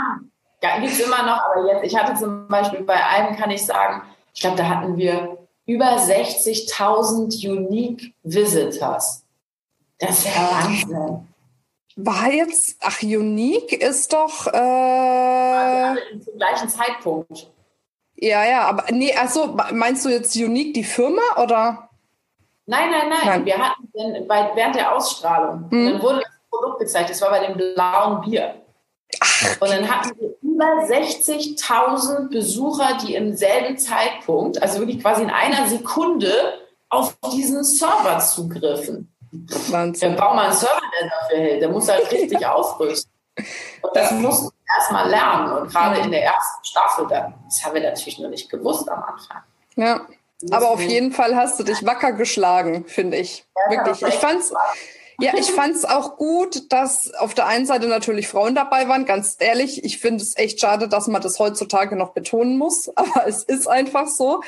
Ja, 0.64 0.80
gibt 0.80 0.94
es 0.94 1.00
immer 1.00 1.24
noch, 1.24 1.44
aber 1.44 1.68
jetzt, 1.68 1.84
ich 1.86 1.98
hatte 1.98 2.14
zum 2.14 2.48
Beispiel 2.48 2.82
bei 2.82 3.04
einem, 3.04 3.36
kann 3.36 3.50
ich 3.50 3.66
sagen, 3.66 4.04
ich 4.34 4.42
glaube, 4.42 4.58
da 4.58 4.68
hatten 4.68 4.96
wir 4.96 5.38
über 5.66 5.98
60.000 5.98 7.50
Unique 7.50 8.14
Visitors. 8.24 9.24
Das 9.98 10.20
ist 10.20 10.36
ja 10.36 10.50
Wahnsinn. 10.52 11.28
War 11.96 12.32
jetzt, 12.32 12.78
ach, 12.82 13.02
Unique 13.04 13.74
ist 13.74 14.14
doch. 14.14 14.48
Äh, 14.48 14.58
also 14.58 16.02
zum 16.24 16.38
gleichen 16.38 16.70
Zeitpunkt. 16.70 17.52
Ja, 18.16 18.46
ja, 18.46 18.62
aber 18.68 18.86
nee, 18.92 19.14
also 19.16 19.58
meinst 19.74 20.06
du 20.06 20.10
jetzt 20.10 20.36
Unique 20.36 20.74
die 20.74 20.84
Firma 20.84 21.22
oder? 21.42 21.90
Nein, 22.66 22.92
nein, 22.92 23.10
nein. 23.10 23.20
nein. 23.26 23.46
Wir 23.46 23.58
hatten 23.58 23.92
den, 23.94 24.28
bei, 24.28 24.52
während 24.56 24.76
der 24.76 24.96
Ausstrahlung, 24.96 25.70
hm. 25.70 25.86
dann 25.86 26.02
wurde 26.02 26.20
das 26.20 26.32
Produkt 26.50 26.80
gezeigt, 26.80 27.10
das 27.10 27.22
war 27.22 27.32
bei 27.32 27.46
dem 27.46 27.58
blauen 27.58 28.22
Bier. 28.22 28.56
Ach, 29.20 29.62
und 29.62 29.70
dann 29.70 29.90
hatten 29.90 30.18
wir 30.20 30.36
über 30.62 30.84
60.000 30.86 32.30
Besucher, 32.30 32.98
die 33.04 33.16
im 33.16 33.36
selben 33.36 33.78
Zeitpunkt, 33.78 34.62
also 34.62 34.80
wirklich 34.80 35.02
quasi 35.02 35.24
in 35.24 35.30
einer 35.30 35.68
Sekunde, 35.68 36.60
auf 36.90 37.16
diesen 37.34 37.64
Server 37.64 38.20
zugriffen. 38.20 39.12
Wahnsinn. 39.70 40.12
Der 40.12 40.18
Baumann 40.18 40.48
einen 40.48 40.54
Server, 40.54 40.82
der 41.02 41.10
dafür 41.10 41.38
hält, 41.38 41.62
der 41.62 41.70
muss 41.70 41.90
halt 41.90 42.12
richtig 42.12 42.40
ja. 42.42 42.54
ausrüsten. 42.54 43.12
Und 43.82 43.96
das 43.96 44.12
ja. 44.12 44.18
mussten 44.18 44.48
wir 44.48 44.76
erstmal 44.78 45.10
lernen. 45.10 45.54
Und 45.54 45.72
gerade 45.72 46.02
in 46.02 46.12
der 46.12 46.26
ersten 46.26 46.66
Staffel, 46.66 47.08
das 47.08 47.64
haben 47.64 47.74
wir 47.74 47.82
natürlich 47.82 48.20
noch 48.20 48.30
nicht 48.30 48.50
gewusst 48.50 48.90
am 48.90 49.02
Anfang. 49.04 49.42
Ja. 49.76 50.02
Aber 50.50 50.72
auf 50.72 50.82
jeden 50.82 51.12
Fall 51.12 51.36
hast 51.36 51.60
du 51.60 51.64
dich 51.64 51.86
wacker 51.86 52.14
geschlagen, 52.14 52.86
finde 52.88 53.18
ich. 53.18 53.46
Ja, 53.56 53.78
Wirklich. 53.78 54.02
Ich 54.02 54.16
fand's, 54.16 54.52
ja, 55.22 55.34
ich 55.38 55.52
fand 55.52 55.76
es 55.76 55.86
auch 55.86 56.18
gut, 56.18 56.72
dass 56.72 57.14
auf 57.14 57.34
der 57.34 57.48
einen 57.48 57.66
Seite 57.66 57.88
natürlich 57.88 58.28
Frauen 58.28 58.56
dabei 58.56 58.88
waren. 58.88 59.06
Ganz 59.06 59.36
ehrlich, 59.40 59.84
ich 59.84 60.00
finde 60.00 60.24
es 60.24 60.38
echt 60.38 60.60
schade, 60.60 60.88
dass 60.88 61.08
man 61.08 61.22
das 61.22 61.40
heutzutage 61.40 61.96
noch 61.96 62.12
betonen 62.12 62.58
muss, 62.58 62.90
aber 62.96 63.28
es 63.28 63.44
ist 63.44 63.68
einfach 63.68 64.08
so. 64.08 64.42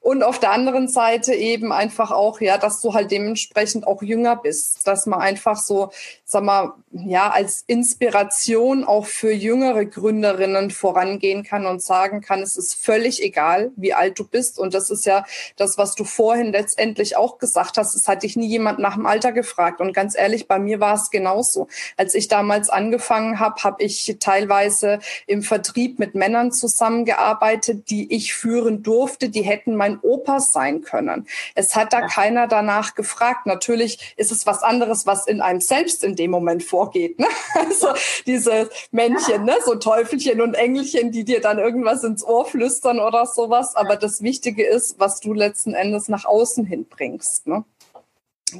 Und 0.00 0.22
auf 0.22 0.38
der 0.38 0.52
anderen 0.52 0.88
Seite 0.88 1.34
eben 1.34 1.72
einfach 1.72 2.10
auch, 2.10 2.40
ja, 2.40 2.56
dass 2.56 2.80
du 2.80 2.94
halt 2.94 3.10
dementsprechend 3.10 3.86
auch 3.86 4.02
jünger 4.02 4.36
bist, 4.36 4.86
dass 4.86 5.06
man 5.06 5.20
einfach 5.20 5.56
so, 5.56 5.90
sag 6.24 6.44
mal, 6.44 6.74
ja, 6.92 7.30
als 7.30 7.64
Inspiration 7.66 8.84
auch 8.84 9.06
für 9.06 9.32
jüngere 9.32 9.84
Gründerinnen 9.84 10.70
vorangehen 10.70 11.42
kann 11.42 11.66
und 11.66 11.82
sagen 11.82 12.20
kann, 12.20 12.42
es 12.42 12.56
ist 12.56 12.74
völlig 12.74 13.22
egal, 13.22 13.72
wie 13.76 13.92
alt 13.92 14.18
du 14.18 14.24
bist. 14.24 14.58
Und 14.58 14.74
das 14.74 14.90
ist 14.90 15.04
ja 15.04 15.24
das, 15.56 15.78
was 15.78 15.94
du 15.94 16.04
vorhin 16.04 16.52
letztendlich 16.52 17.16
auch 17.16 17.38
gesagt 17.38 17.76
hast. 17.76 17.94
Es 17.94 18.08
hat 18.08 18.22
dich 18.22 18.36
nie 18.36 18.48
jemand 18.48 18.78
nach 18.78 18.94
dem 18.94 19.06
Alter 19.06 19.32
gefragt. 19.32 19.80
Und 19.80 19.92
ganz 19.92 20.14
ehrlich, 20.18 20.48
bei 20.48 20.58
mir 20.58 20.80
war 20.80 20.94
es 20.94 21.10
genauso. 21.10 21.68
Als 21.96 22.14
ich 22.14 22.28
damals 22.28 22.68
angefangen 22.68 23.38
habe, 23.38 23.62
habe 23.62 23.82
ich 23.82 24.16
teilweise 24.20 24.98
im 25.26 25.42
Vertrieb 25.42 25.98
mit 25.98 26.14
Männern 26.14 26.52
zusammengearbeitet, 26.52 27.90
die 27.90 28.12
ich 28.14 28.34
führen 28.34 28.82
durfte. 28.82 29.28
Die 29.28 29.42
hätten 29.42 29.76
mein 29.76 29.98
Opa 30.00 30.40
sein 30.40 30.82
können. 30.82 31.26
Es 31.54 31.76
hat 31.76 31.92
da 31.92 32.06
keiner 32.06 32.46
danach 32.48 32.94
gefragt. 32.94 33.46
Natürlich 33.46 34.14
ist 34.16 34.32
es 34.32 34.46
was 34.46 34.62
anderes, 34.62 35.06
was 35.06 35.26
in 35.26 35.40
einem 35.40 35.60
selbst 35.60 36.04
in 36.04 36.16
dem 36.16 36.30
Moment 36.30 36.62
vorgeht. 36.62 37.18
Ne? 37.18 37.26
Also 37.58 37.88
diese 38.26 38.70
Männchen, 38.92 39.44
ne? 39.44 39.56
so 39.64 39.74
Teufelchen 39.74 40.40
und 40.40 40.54
Engelchen, 40.54 41.10
die 41.10 41.24
dir 41.24 41.40
dann 41.40 41.58
irgendwas 41.58 42.04
ins 42.04 42.24
Ohr 42.24 42.46
flüstern 42.46 43.00
oder 43.00 43.26
sowas. 43.26 43.74
Aber 43.76 43.96
das 43.96 44.22
Wichtige 44.22 44.66
ist, 44.66 44.98
was 44.98 45.20
du 45.20 45.32
letzten 45.32 45.74
Endes 45.74 46.08
nach 46.08 46.24
außen 46.24 46.64
hinbringst. 46.64 47.46
Ne? 47.46 47.64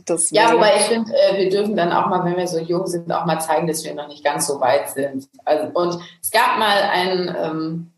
Das 0.06 0.30
ja, 0.30 0.52
wobei 0.52 0.76
ich 0.76 0.82
finde, 0.82 1.12
äh, 1.12 1.38
wir 1.38 1.50
dürfen 1.50 1.76
dann 1.76 1.92
auch 1.92 2.06
mal, 2.06 2.24
wenn 2.24 2.36
wir 2.36 2.46
so 2.46 2.58
jung 2.58 2.86
sind, 2.86 3.10
auch 3.12 3.24
mal 3.24 3.40
zeigen, 3.40 3.66
dass 3.66 3.84
wir 3.84 3.94
noch 3.94 4.08
nicht 4.08 4.24
ganz 4.24 4.46
so 4.46 4.60
weit 4.60 4.90
sind. 4.90 5.28
Also, 5.44 5.68
und 5.72 6.00
es 6.22 6.30
gab 6.30 6.58
mal 6.58 6.82
ein, 6.82 7.36
ähm, 7.38 7.92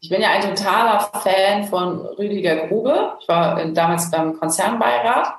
ich 0.00 0.08
bin 0.08 0.22
ja 0.22 0.30
ein 0.30 0.42
totaler 0.42 1.00
Fan 1.00 1.64
von 1.64 2.00
Rüdiger 2.00 2.68
Grube. 2.68 3.16
Ich 3.20 3.28
war 3.28 3.62
damals 3.66 4.10
beim 4.10 4.38
Konzernbeirat 4.38 5.34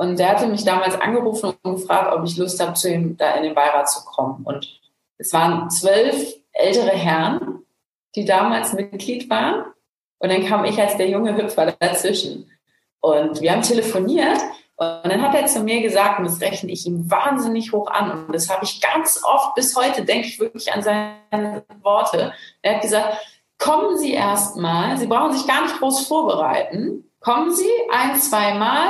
und 0.00 0.18
der 0.18 0.30
hatte 0.30 0.46
mich 0.46 0.64
damals 0.64 0.98
angerufen 0.98 1.52
und 1.62 1.74
gefragt, 1.76 2.14
ob 2.14 2.24
ich 2.24 2.38
Lust 2.38 2.58
habe, 2.60 2.72
zu 2.72 2.90
ihm 2.90 3.18
da 3.18 3.32
in 3.32 3.42
den 3.42 3.54
Beirat 3.54 3.90
zu 3.90 4.02
kommen. 4.06 4.42
Und 4.44 4.80
es 5.18 5.32
waren 5.34 5.68
zwölf 5.68 6.36
ältere 6.52 6.96
Herren, 6.96 7.66
die 8.14 8.24
damals 8.24 8.72
Mitglied 8.72 9.28
waren. 9.28 9.66
Und 10.18 10.32
dann 10.32 10.46
kam 10.46 10.64
ich 10.64 10.80
als 10.80 10.96
der 10.96 11.10
junge 11.10 11.36
Hüpfer 11.36 11.74
dazwischen. 11.78 12.50
Und 13.00 13.42
wir 13.42 13.52
haben 13.52 13.62
telefoniert 13.62 14.38
und 14.80 15.10
dann 15.10 15.20
hat 15.20 15.34
er 15.34 15.46
zu 15.46 15.60
mir 15.60 15.82
gesagt, 15.82 16.18
und 16.18 16.24
das 16.24 16.40
rechne 16.40 16.72
ich 16.72 16.86
ihm 16.86 17.10
wahnsinnig 17.10 17.70
hoch 17.70 17.90
an, 17.90 18.24
und 18.24 18.34
das 18.34 18.48
habe 18.48 18.64
ich 18.64 18.80
ganz 18.80 19.22
oft, 19.22 19.54
bis 19.54 19.76
heute 19.76 20.06
denke 20.06 20.26
ich 20.26 20.40
wirklich 20.40 20.72
an 20.72 20.82
seine 20.82 21.62
Worte. 21.82 22.32
Er 22.62 22.76
hat 22.76 22.82
gesagt, 22.82 23.18
kommen 23.58 23.98
Sie 23.98 24.14
erst 24.14 24.56
mal, 24.56 24.96
Sie 24.96 25.06
brauchen 25.06 25.34
sich 25.34 25.46
gar 25.46 25.62
nicht 25.64 25.78
groß 25.78 26.06
vorbereiten, 26.06 27.04
kommen 27.20 27.54
Sie 27.54 27.68
ein, 27.92 28.16
zwei 28.16 28.54
Mal 28.54 28.88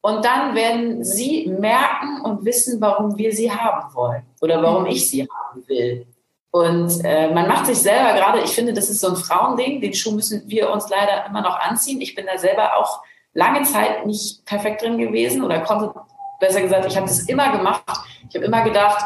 und 0.00 0.24
dann 0.24 0.56
werden 0.56 1.04
Sie 1.04 1.46
merken 1.46 2.20
und 2.22 2.44
wissen, 2.44 2.80
warum 2.80 3.16
wir 3.16 3.32
Sie 3.32 3.52
haben 3.52 3.94
wollen 3.94 4.24
oder 4.40 4.60
warum 4.60 4.86
ich 4.86 5.08
Sie 5.08 5.22
haben 5.22 5.62
will. 5.68 6.04
Und 6.50 7.04
äh, 7.04 7.32
man 7.32 7.46
macht 7.46 7.66
sich 7.66 7.78
selber 7.78 8.14
gerade, 8.14 8.40
ich 8.40 8.50
finde, 8.50 8.72
das 8.72 8.90
ist 8.90 9.00
so 9.00 9.10
ein 9.10 9.16
Frauending, 9.16 9.80
den 9.80 9.94
Schuh 9.94 10.10
müssen 10.10 10.42
wir 10.46 10.72
uns 10.72 10.88
leider 10.88 11.26
immer 11.26 11.42
noch 11.42 11.60
anziehen. 11.60 12.00
Ich 12.00 12.16
bin 12.16 12.26
da 12.26 12.38
selber 12.38 12.76
auch 12.76 13.02
lange 13.34 13.62
Zeit 13.62 14.06
nicht 14.06 14.44
perfekt 14.44 14.82
drin 14.82 14.98
gewesen 14.98 15.44
oder 15.44 15.60
konnte, 15.60 15.92
besser 16.40 16.60
gesagt, 16.60 16.86
ich 16.86 16.96
habe 16.96 17.06
das 17.06 17.20
immer 17.20 17.52
gemacht. 17.52 17.82
Ich 18.28 18.36
habe 18.36 18.46
immer 18.46 18.62
gedacht, 18.62 19.04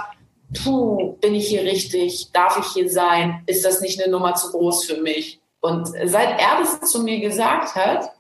puh, 0.62 1.16
bin 1.20 1.35
ich 1.35 1.48
hier 1.48 1.62
richtig? 1.62 2.30
Darf 2.32 2.58
ich 2.58 2.66
hier 2.72 2.90
sein? 2.90 3.42
Ist 3.46 3.64
das 3.64 3.80
nicht 3.80 4.02
eine 4.02 4.11
Nummer 4.11 4.35
zu 4.35 4.50
groß 4.50 4.85
für 4.85 5.00
mich? 5.00 5.40
Und 5.61 5.87
seit 5.87 6.40
er 6.40 6.58
das 6.58 6.90
zu 6.90 7.02
mir 7.02 7.20
gesagt 7.20 7.74
hat, 7.74 8.11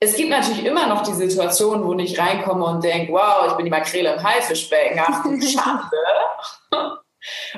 es 0.00 0.14
gibt 0.14 0.30
natürlich 0.30 0.64
immer 0.64 0.86
noch 0.86 1.02
die 1.02 1.14
Situation, 1.14 1.84
wo 1.84 1.92
ich 1.94 2.18
reinkomme 2.18 2.64
und 2.64 2.84
denke, 2.84 3.12
wow, 3.12 3.48
ich 3.48 3.54
bin 3.54 3.64
die 3.64 3.70
Makrele 3.70 4.14
im 4.14 4.22
Haifischbecken, 4.22 5.00
ach 5.04 5.24
du 5.24 5.40
Schande. 5.40 5.96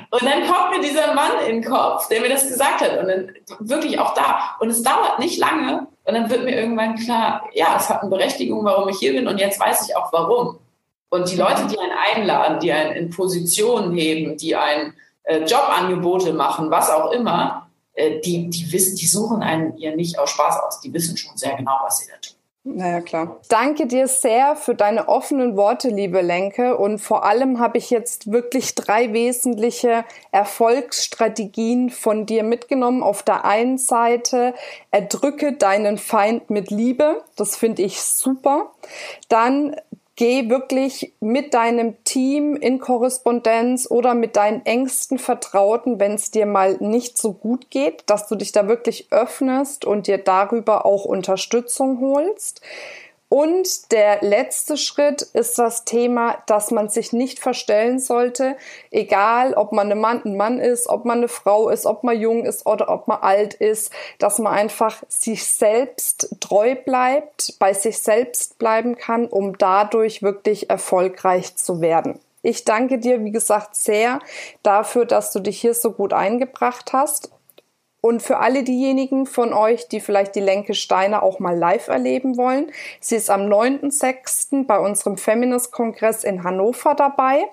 Und 0.09 0.23
dann 0.23 0.47
kommt 0.47 0.71
mir 0.71 0.81
dieser 0.81 1.13
Mann 1.13 1.31
in 1.47 1.61
den 1.61 1.71
Kopf, 1.71 2.07
der 2.07 2.21
mir 2.21 2.29
das 2.29 2.47
gesagt 2.47 2.81
hat. 2.81 2.97
Und 2.97 3.07
dann 3.07 3.33
wirklich 3.59 3.99
auch 3.99 4.13
da. 4.13 4.57
Und 4.59 4.69
es 4.69 4.81
dauert 4.81 5.19
nicht 5.19 5.37
lange. 5.37 5.87
Und 6.03 6.15
dann 6.15 6.29
wird 6.29 6.43
mir 6.43 6.55
irgendwann 6.55 6.95
klar, 6.95 7.43
ja, 7.53 7.75
es 7.77 7.89
hat 7.89 8.01
eine 8.01 8.09
Berechtigung, 8.09 8.65
warum 8.65 8.89
ich 8.89 8.97
hier 8.97 9.13
bin. 9.13 9.27
Und 9.27 9.39
jetzt 9.39 9.59
weiß 9.59 9.87
ich 9.87 9.95
auch 9.95 10.11
warum. 10.11 10.59
Und 11.09 11.29
die 11.29 11.35
Leute, 11.35 11.67
die 11.67 11.77
einen 11.77 11.91
einladen, 12.15 12.59
die 12.59 12.71
einen 12.71 12.95
in 12.95 13.09
Positionen 13.09 13.95
heben, 13.95 14.37
die 14.37 14.55
einen 14.55 14.93
äh, 15.23 15.43
Jobangebote 15.43 16.33
machen, 16.33 16.71
was 16.71 16.89
auch 16.89 17.11
immer, 17.11 17.69
äh, 17.93 18.19
die, 18.21 18.49
die 18.49 18.71
wissen, 18.71 18.95
die 18.95 19.05
suchen 19.05 19.43
einen 19.43 19.77
ja 19.77 19.95
nicht 19.95 20.17
aus 20.17 20.31
Spaß 20.31 20.59
aus. 20.63 20.81
Die 20.81 20.93
wissen 20.93 21.17
schon 21.17 21.37
sehr 21.37 21.55
genau, 21.55 21.79
was 21.83 21.99
sie 21.99 22.09
da 22.09 22.17
tun. 22.17 22.40
Naja, 22.63 23.01
klar. 23.01 23.41
Danke 23.49 23.87
dir 23.87 24.07
sehr 24.07 24.55
für 24.55 24.75
deine 24.75 25.07
offenen 25.07 25.57
Worte, 25.57 25.89
liebe 25.89 26.21
Lenke. 26.21 26.77
Und 26.77 26.99
vor 26.99 27.25
allem 27.25 27.59
habe 27.59 27.79
ich 27.79 27.89
jetzt 27.89 28.31
wirklich 28.31 28.75
drei 28.75 29.13
wesentliche 29.13 30.05
Erfolgsstrategien 30.31 31.89
von 31.89 32.27
dir 32.27 32.43
mitgenommen. 32.43 33.01
Auf 33.01 33.23
der 33.23 33.45
einen 33.45 33.79
Seite, 33.79 34.53
erdrücke 34.91 35.53
deinen 35.53 35.97
Feind 35.97 36.51
mit 36.51 36.69
Liebe. 36.69 37.23
Das 37.35 37.55
finde 37.55 37.81
ich 37.81 37.99
super. 37.99 38.71
Dann 39.27 39.75
geh 40.21 40.51
wirklich 40.51 41.13
mit 41.19 41.55
deinem 41.55 41.95
Team 42.03 42.55
in 42.55 42.77
Korrespondenz 42.77 43.89
oder 43.89 44.13
mit 44.13 44.35
deinen 44.35 44.63
engsten 44.67 45.17
Vertrauten, 45.17 45.99
wenn 45.99 46.13
es 46.13 46.29
dir 46.29 46.45
mal 46.45 46.77
nicht 46.79 47.17
so 47.17 47.33
gut 47.33 47.71
geht, 47.71 48.03
dass 48.05 48.27
du 48.27 48.35
dich 48.35 48.51
da 48.51 48.67
wirklich 48.67 49.07
öffnest 49.09 49.83
und 49.83 50.05
dir 50.05 50.19
darüber 50.19 50.85
auch 50.85 51.05
Unterstützung 51.05 52.01
holst. 52.01 52.61
Und 53.33 53.93
der 53.93 54.21
letzte 54.23 54.75
Schritt 54.75 55.21
ist 55.21 55.57
das 55.57 55.85
Thema, 55.85 56.43
dass 56.47 56.69
man 56.69 56.89
sich 56.89 57.13
nicht 57.13 57.39
verstellen 57.39 57.97
sollte, 57.97 58.57
egal 58.91 59.53
ob 59.53 59.71
man 59.71 59.89
ein 59.89 60.01
Mann, 60.01 60.21
ein 60.25 60.35
Mann 60.35 60.59
ist, 60.59 60.89
ob 60.89 61.05
man 61.05 61.19
eine 61.19 61.29
Frau 61.29 61.69
ist, 61.69 61.85
ob 61.85 62.03
man 62.03 62.19
jung 62.19 62.43
ist 62.43 62.65
oder 62.65 62.89
ob 62.89 63.07
man 63.07 63.19
alt 63.21 63.53
ist, 63.53 63.93
dass 64.19 64.37
man 64.37 64.51
einfach 64.51 65.01
sich 65.07 65.45
selbst 65.45 66.35
treu 66.41 66.75
bleibt, 66.75 67.57
bei 67.57 67.73
sich 67.73 67.99
selbst 67.99 68.59
bleiben 68.59 68.97
kann, 68.97 69.27
um 69.27 69.57
dadurch 69.57 70.21
wirklich 70.21 70.69
erfolgreich 70.69 71.55
zu 71.55 71.79
werden. 71.79 72.19
Ich 72.41 72.65
danke 72.65 72.97
dir, 72.97 73.23
wie 73.23 73.31
gesagt, 73.31 73.77
sehr 73.77 74.19
dafür, 74.61 75.05
dass 75.05 75.31
du 75.31 75.39
dich 75.39 75.61
hier 75.61 75.73
so 75.73 75.93
gut 75.93 76.11
eingebracht 76.11 76.91
hast. 76.91 77.31
Und 78.01 78.23
für 78.23 78.37
alle 78.37 78.63
diejenigen 78.63 79.27
von 79.27 79.53
euch, 79.53 79.87
die 79.87 79.99
vielleicht 79.99 80.35
die 80.35 80.39
Lenke 80.39 80.73
Steiner 80.73 81.21
auch 81.21 81.37
mal 81.37 81.55
live 81.55 81.87
erleben 81.87 82.35
wollen, 82.35 82.71
sie 82.99 83.15
ist 83.15 83.29
am 83.29 83.41
9.6. 83.41 84.65
bei 84.65 84.79
unserem 84.79 85.17
Feminist-Kongress 85.17 86.23
in 86.23 86.43
Hannover 86.43 86.95
dabei. 86.95 87.43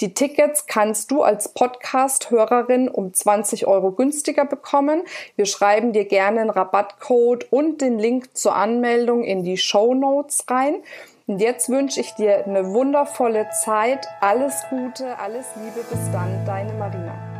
Die 0.00 0.14
Tickets 0.14 0.66
kannst 0.66 1.10
du 1.10 1.22
als 1.22 1.50
Podcast-Hörerin 1.50 2.88
um 2.88 3.12
20 3.12 3.66
Euro 3.66 3.92
günstiger 3.92 4.46
bekommen. 4.46 5.02
Wir 5.36 5.46
schreiben 5.46 5.92
dir 5.92 6.06
gerne 6.06 6.40
einen 6.40 6.50
Rabattcode 6.50 7.52
und 7.52 7.82
den 7.82 7.98
Link 7.98 8.34
zur 8.34 8.56
Anmeldung 8.56 9.22
in 9.22 9.44
die 9.44 9.58
Show 9.58 9.94
Notes 9.94 10.46
rein. 10.48 10.76
Und 11.26 11.38
jetzt 11.38 11.68
wünsche 11.68 12.00
ich 12.00 12.12
dir 12.14 12.46
eine 12.46 12.72
wundervolle 12.72 13.48
Zeit. 13.64 14.08
Alles 14.20 14.64
Gute, 14.70 15.18
alles 15.18 15.46
Liebe. 15.56 15.86
Bis 15.88 16.10
dann, 16.10 16.44
deine 16.44 16.72
Marina. 16.72 17.31